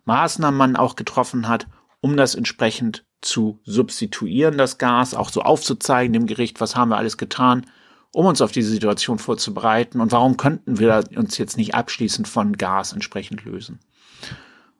Maßnahmen 0.04 0.58
man 0.58 0.76
auch 0.76 0.96
getroffen 0.96 1.48
hat, 1.48 1.66
um 2.00 2.16
das 2.16 2.34
entsprechend 2.34 3.04
zu 3.22 3.60
substituieren, 3.64 4.58
das 4.58 4.78
Gas, 4.78 5.14
auch 5.14 5.30
so 5.30 5.42
aufzuzeigen 5.42 6.12
dem 6.12 6.26
Gericht, 6.26 6.60
was 6.60 6.76
haben 6.76 6.90
wir 6.90 6.98
alles 6.98 7.16
getan, 7.16 7.66
um 8.12 8.26
uns 8.26 8.42
auf 8.42 8.52
diese 8.52 8.70
Situation 8.70 9.18
vorzubereiten 9.18 10.00
und 10.00 10.12
warum 10.12 10.36
könnten 10.36 10.78
wir 10.78 11.04
uns 11.16 11.38
jetzt 11.38 11.56
nicht 11.56 11.74
abschließend 11.74 12.28
von 12.28 12.58
Gas 12.58 12.92
entsprechend 12.92 13.44
lösen. 13.44 13.80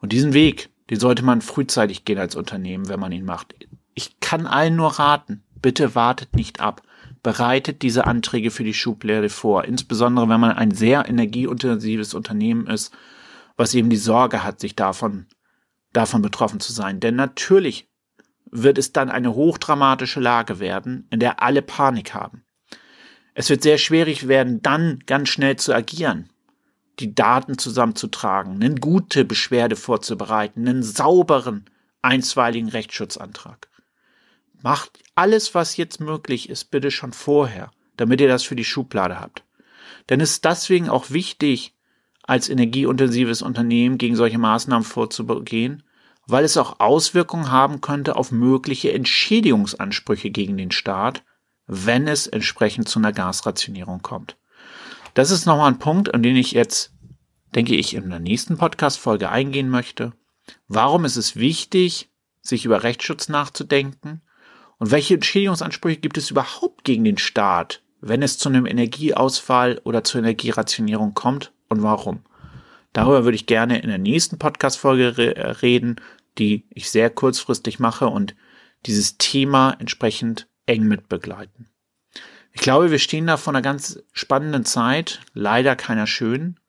Und 0.01 0.13
diesen 0.13 0.35
Weg, 0.35 0.69
den 0.91 1.01
sollte 1.01 1.25
man 1.25 1.41
frühzeitig 1.41 2.05
gehen 2.05 2.19
als 2.19 2.37
Unternehmen, 2.37 2.89
wenn 2.89 3.01
man 3.01 3.13
ihn 3.13 3.25
macht. 3.25 3.55
Ich 3.95 4.21
kann 4.21 4.47
allen 4.47 4.77
nur 4.77 4.99
raten, 4.99 5.43
bitte 5.55 5.95
wartet 5.95 6.35
nicht 6.37 6.61
ab. 6.61 6.83
Bereitet 7.23 7.83
diese 7.83 8.07
Anträge 8.07 8.51
für 8.51 8.65
die 8.65 8.75
Schublade 8.75 9.29
vor, 9.29 9.65
insbesondere 9.65 10.29
wenn 10.29 10.41
man 10.41 10.53
ein 10.53 10.73
sehr 10.73 11.09
energieintensives 11.09 12.15
Unternehmen 12.15 12.67
ist, 12.67 12.93
was 13.57 13.75
eben 13.75 13.91
die 13.91 13.97
Sorge 13.97 14.43
hat, 14.43 14.59
sich 14.59 14.75
davon, 14.75 15.27
davon 15.93 16.21
betroffen 16.21 16.59
zu 16.59 16.73
sein. 16.73 16.99
Denn 16.99 17.15
natürlich 17.15 17.89
wird 18.53 18.79
es 18.79 18.93
dann 18.93 19.11
eine 19.11 19.35
hochdramatische 19.35 20.21
Lage 20.21 20.61
werden, 20.61 21.09
in 21.11 21.19
der 21.19 21.43
alle 21.43 21.63
Panik 21.63 22.15
haben. 22.15 22.45
Es 23.35 23.51
wird 23.51 23.63
sehr 23.63 23.79
schwierig 23.79 24.29
werden, 24.29 24.63
dann 24.63 25.01
ganz 25.07 25.31
schnell 25.31 25.57
zu 25.57 25.75
agieren. 25.75 26.29
die 27.01 27.15
Daten 27.15 27.59
zusammenzutragen, 27.59 28.63
eine 28.63 28.75
gute 28.75 29.25
Beschwerde 29.25 29.77
vorzubereiten, 29.77 30.69
einen 30.69 30.83
sauberen, 30.83 31.65
einstweiligen 32.03 32.69
Rechtsschutzantrag. 32.69 33.69
Macht 34.63 34.99
alles, 35.15 35.55
was 35.55 35.77
jetzt 35.77 36.01
möglich 36.01 36.49
ist, 36.49 36.67
bitte 36.67 36.91
schon 36.91 37.13
vorher, 37.13 37.71
damit 37.97 38.21
ihr 38.21 38.29
das 38.29 38.43
für 38.45 38.57
die 38.57 38.65
Schublade 38.65 39.19
habt. 39.19 39.43
Denn 40.09 40.21
es 40.21 40.33
ist 40.33 40.45
deswegen 40.45 40.89
auch 40.89 41.11
wichtig, 41.11 41.75
als 42.23 42.49
energieintensives 42.49 43.43
Unternehmen 43.43 43.99
gegen 43.99 44.15
solche 44.15 44.39
Maßnahmen 44.39 44.85
vorzugehen, 44.85 45.83
weil 46.27 46.45
es 46.45 46.57
auch 46.57 46.81
Auswirkungen 46.81 47.51
haben 47.51 47.81
könnte 47.81 48.17
auf 48.17 48.33
mögliche 48.33 48.93
Entschädigungsansprüche 48.93 50.31
gegen 50.31 50.57
den 50.57 50.71
Staat, 50.71 51.23
wenn 51.67 52.09
es 52.09 52.27
entsprechend 52.27 52.89
zu 52.89 52.99
einer 52.99 53.13
Gasrationierung 53.13 54.03
kommt. 54.03 54.37
Das 55.15 55.31
ist 55.31 55.47
nochmal 55.47 55.71
ein 55.71 55.79
Punkt, 55.79 56.15
an 56.15 56.23
den 56.23 56.37
ich 56.37 56.53
jetzt, 56.53 56.93
denke 57.55 57.75
ich, 57.75 57.95
in 57.95 58.09
der 58.09 58.21
nächsten 58.21 58.57
Podcast-Folge 58.57 59.31
eingehen 59.31 59.69
möchte. 59.69 60.13
Warum 60.69 61.05
ist 61.05 61.17
es 61.17 61.37
wichtig, 61.37 62.11
sich 62.41 62.65
über 62.65 62.83
Rechtsschutz 62.83 63.29
nachzudenken? 63.29 64.23
Und 64.79 64.91
welche 64.91 65.15
Entschädigungsansprüche 65.15 65.99
gibt 65.99 66.19
es 66.19 66.31
überhaupt 66.31 66.85
gegen 66.85 67.05
den 67.05 67.19
Staat, 67.19 67.83
wenn 68.01 68.23
es 68.23 68.39
zu 68.39 68.49
einem 68.49 68.67
Energieausfall 68.67 69.81
oder 69.85 70.03
zur 70.03 70.21
Energierationierung 70.21 71.15
kommt 71.15 71.53
und 71.69 71.83
warum? 71.83 72.23
Darüber 72.93 73.25
würde 73.25 73.37
ich 73.37 73.47
gerne 73.47 73.81
in 73.81 73.89
der 73.89 73.99
nächsten 73.99 74.39
Podcast-Folge 74.39 75.19
re 75.19 75.63
reden, 75.63 75.97
die 76.39 76.67
ich 76.71 76.91
sehr 76.91 77.11
kurzfristig 77.11 77.79
mache 77.79 78.07
und 78.09 78.35
dieses 78.87 79.19
Thema 79.19 79.77
entsprechend 79.79 80.49
eng 80.67 80.85
mitbegleiten. 80.85 81.69
Ich 82.53 82.61
glaube, 82.61 82.91
wir 82.91 82.99
stehen 82.99 83.27
da 83.27 83.37
vor 83.37 83.53
einer 83.53 83.63
ganz 83.63 84.03
spannenden 84.13 84.65
Zeit, 84.65 85.21
leider 85.33 85.75
keiner 85.75 86.07
schönen. 86.07 86.61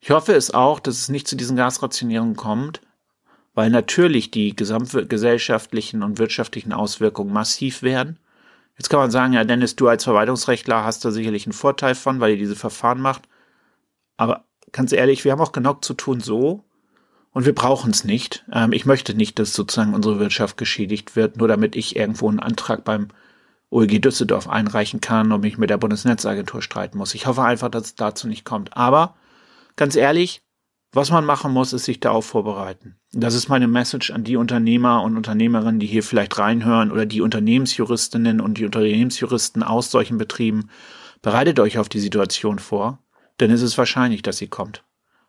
Ich 0.00 0.10
hoffe 0.10 0.32
es 0.32 0.52
auch, 0.52 0.80
dass 0.80 0.98
es 0.98 1.08
nicht 1.08 1.28
zu 1.28 1.36
diesen 1.36 1.56
Gasrationierungen 1.56 2.36
kommt, 2.36 2.80
weil 3.54 3.70
natürlich 3.70 4.30
die 4.30 4.56
gesamtgesellschaftlichen 4.56 6.02
und 6.02 6.18
wirtschaftlichen 6.18 6.72
Auswirkungen 6.72 7.32
massiv 7.32 7.82
werden. 7.82 8.18
Jetzt 8.76 8.88
kann 8.88 9.00
man 9.00 9.10
sagen, 9.10 9.34
ja, 9.34 9.44
Dennis, 9.44 9.76
du 9.76 9.88
als 9.88 10.04
Verwaltungsrechtler 10.04 10.84
hast 10.84 11.04
da 11.04 11.10
sicherlich 11.10 11.46
einen 11.46 11.52
Vorteil 11.52 11.94
von, 11.94 12.18
weil 12.18 12.32
ihr 12.32 12.38
diese 12.38 12.56
Verfahren 12.56 13.00
macht. 13.00 13.28
Aber 14.16 14.44
ganz 14.72 14.92
ehrlich, 14.92 15.24
wir 15.24 15.32
haben 15.32 15.40
auch 15.40 15.52
genug 15.52 15.84
zu 15.84 15.94
tun 15.94 16.20
so 16.20 16.64
und 17.32 17.46
wir 17.46 17.54
brauchen 17.54 17.90
es 17.90 18.04
nicht. 18.04 18.44
Ähm, 18.52 18.72
ich 18.72 18.86
möchte 18.86 19.14
nicht, 19.14 19.38
dass 19.38 19.52
sozusagen 19.52 19.94
unsere 19.94 20.18
Wirtschaft 20.18 20.56
geschädigt 20.56 21.16
wird, 21.16 21.36
nur 21.36 21.48
damit 21.48 21.76
ich 21.76 21.96
irgendwo 21.96 22.28
einen 22.28 22.40
Antrag 22.40 22.84
beim 22.84 23.08
OEG 23.70 24.02
Düsseldorf 24.02 24.48
einreichen 24.48 25.00
kann 25.00 25.30
und 25.30 25.42
mich 25.42 25.56
mit 25.56 25.70
der 25.70 25.78
Bundesnetzagentur 25.78 26.60
streiten 26.60 26.98
muss. 26.98 27.14
Ich 27.14 27.26
hoffe 27.26 27.42
einfach, 27.42 27.68
dass 27.68 27.84
es 27.84 27.94
dazu 27.94 28.26
nicht 28.26 28.44
kommt. 28.44 28.76
Aber 28.76 29.14
ganz 29.76 29.94
ehrlich, 29.94 30.42
was 30.92 31.12
man 31.12 31.24
machen 31.24 31.52
muss, 31.52 31.72
ist 31.72 31.84
sich 31.84 32.00
darauf 32.00 32.26
vorbereiten. 32.26 32.96
Das 33.12 33.34
ist 33.34 33.48
meine 33.48 33.68
Message 33.68 34.10
an 34.10 34.24
die 34.24 34.36
Unternehmer 34.36 35.02
und 35.02 35.16
Unternehmerinnen, 35.16 35.78
die 35.78 35.86
hier 35.86 36.02
vielleicht 36.02 36.36
reinhören 36.36 36.90
oder 36.90 37.06
die 37.06 37.20
Unternehmensjuristinnen 37.20 38.40
und 38.40 38.58
die 38.58 38.64
Unternehmensjuristen 38.64 39.62
aus 39.62 39.92
solchen 39.92 40.18
Betrieben. 40.18 40.68
Bereitet 41.22 41.60
euch 41.60 41.78
auf 41.78 41.88
die 41.88 42.00
Situation 42.00 42.58
vor, 42.58 42.98
denn 43.40 43.50
es 43.50 43.62
ist 43.62 43.78
wahrscheinlich, 43.78 44.22
dass 44.22 44.38
sie 44.38 44.48
kommt. 44.48 44.84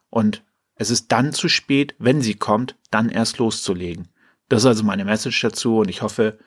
Und 0.10 0.44
es 0.76 0.90
ist 0.90 1.12
dann 1.12 1.34
zu 1.34 1.48
spät, 1.48 1.96
wenn 2.00 2.22
sie 2.22 2.36
kommt, 2.36 2.76
dann 2.90 3.10
erst 3.10 3.38
loszulegen. 3.38 4.10
Das 4.50 4.64
ist 4.64 4.68
also 4.68 4.84
meine 4.84 5.06
Message 5.06 5.40
dazu 5.42 5.78
und 5.78 5.90
ich 5.90 6.02
hoffe, 6.02 6.38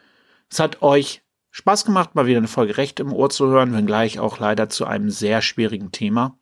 es 0.50 0.58
hat 0.58 0.82
euch 0.82 1.22
Spaß 1.50 1.84
gemacht, 1.84 2.14
mal 2.14 2.26
wieder 2.26 2.38
eine 2.38 2.48
Folge 2.48 2.76
Recht 2.76 3.00
im 3.00 3.12
Ohr 3.12 3.30
zu 3.30 3.46
hören, 3.46 3.72
wenngleich 3.72 4.18
auch 4.18 4.40
leider 4.40 4.68
zu 4.68 4.86
einem 4.86 5.08
sehr 5.10 5.40
schwierigen 5.40 5.92
Thema. 5.92 6.38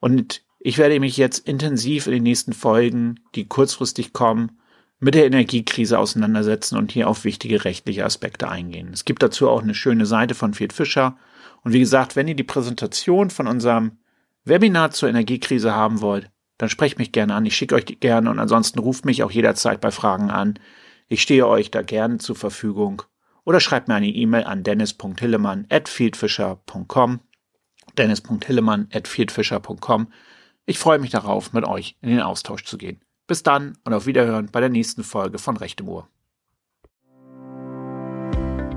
Und 0.00 0.42
ich 0.58 0.78
werde 0.78 0.98
mich 1.00 1.16
jetzt 1.16 1.46
intensiv 1.46 2.06
in 2.06 2.14
den 2.14 2.22
nächsten 2.22 2.52
Folgen, 2.52 3.20
die 3.34 3.46
kurzfristig 3.46 4.12
kommen, 4.12 4.58
mit 5.00 5.14
der 5.14 5.26
Energiekrise 5.26 5.98
auseinandersetzen 5.98 6.76
und 6.78 6.92
hier 6.92 7.08
auf 7.08 7.24
wichtige 7.24 7.64
rechtliche 7.64 8.04
Aspekte 8.04 8.48
eingehen. 8.48 8.90
Es 8.92 9.04
gibt 9.04 9.22
dazu 9.22 9.50
auch 9.50 9.62
eine 9.62 9.74
schöne 9.74 10.06
Seite 10.06 10.34
von 10.34 10.54
Fiat 10.54 10.72
Fischer. 10.72 11.18
Und 11.62 11.72
wie 11.72 11.80
gesagt, 11.80 12.16
wenn 12.16 12.28
ihr 12.28 12.36
die 12.36 12.44
Präsentation 12.44 13.28
von 13.28 13.48
unserem 13.48 13.98
Webinar 14.44 14.90
zur 14.90 15.08
Energiekrise 15.08 15.74
haben 15.74 16.00
wollt, 16.00 16.30
dann 16.58 16.68
sprecht 16.68 16.98
mich 16.98 17.12
gerne 17.12 17.34
an. 17.34 17.46
Ich 17.46 17.56
schicke 17.56 17.74
euch 17.74 17.86
gerne 18.00 18.30
und 18.30 18.38
ansonsten 18.38 18.78
ruft 18.78 19.04
mich 19.04 19.22
auch 19.22 19.30
jederzeit 19.30 19.80
bei 19.80 19.90
Fragen 19.90 20.30
an. 20.30 20.58
Ich 21.08 21.22
stehe 21.22 21.46
euch 21.46 21.70
da 21.70 21.82
gerne 21.82 22.18
zur 22.18 22.36
Verfügung 22.36 23.02
oder 23.44 23.60
schreibt 23.60 23.88
mir 23.88 23.94
eine 23.94 24.08
E-Mail 24.08 24.44
an 24.44 24.62
dennis.hillemann.fieldfisher.com 24.62 27.20
dennis.hillemann.fieldfisher.com 27.98 30.12
Ich 30.66 30.78
freue 30.78 30.98
mich 30.98 31.10
darauf, 31.10 31.52
mit 31.52 31.64
euch 31.64 31.96
in 32.00 32.10
den 32.10 32.20
Austausch 32.20 32.64
zu 32.64 32.78
gehen. 32.78 33.00
Bis 33.26 33.42
dann 33.42 33.76
und 33.84 33.92
auf 33.92 34.06
Wiederhören 34.06 34.50
bei 34.50 34.60
der 34.60 34.68
nächsten 34.68 35.04
Folge 35.04 35.38
von 35.38 35.56
Rechte 35.56 35.84
Uhr. 35.84 36.08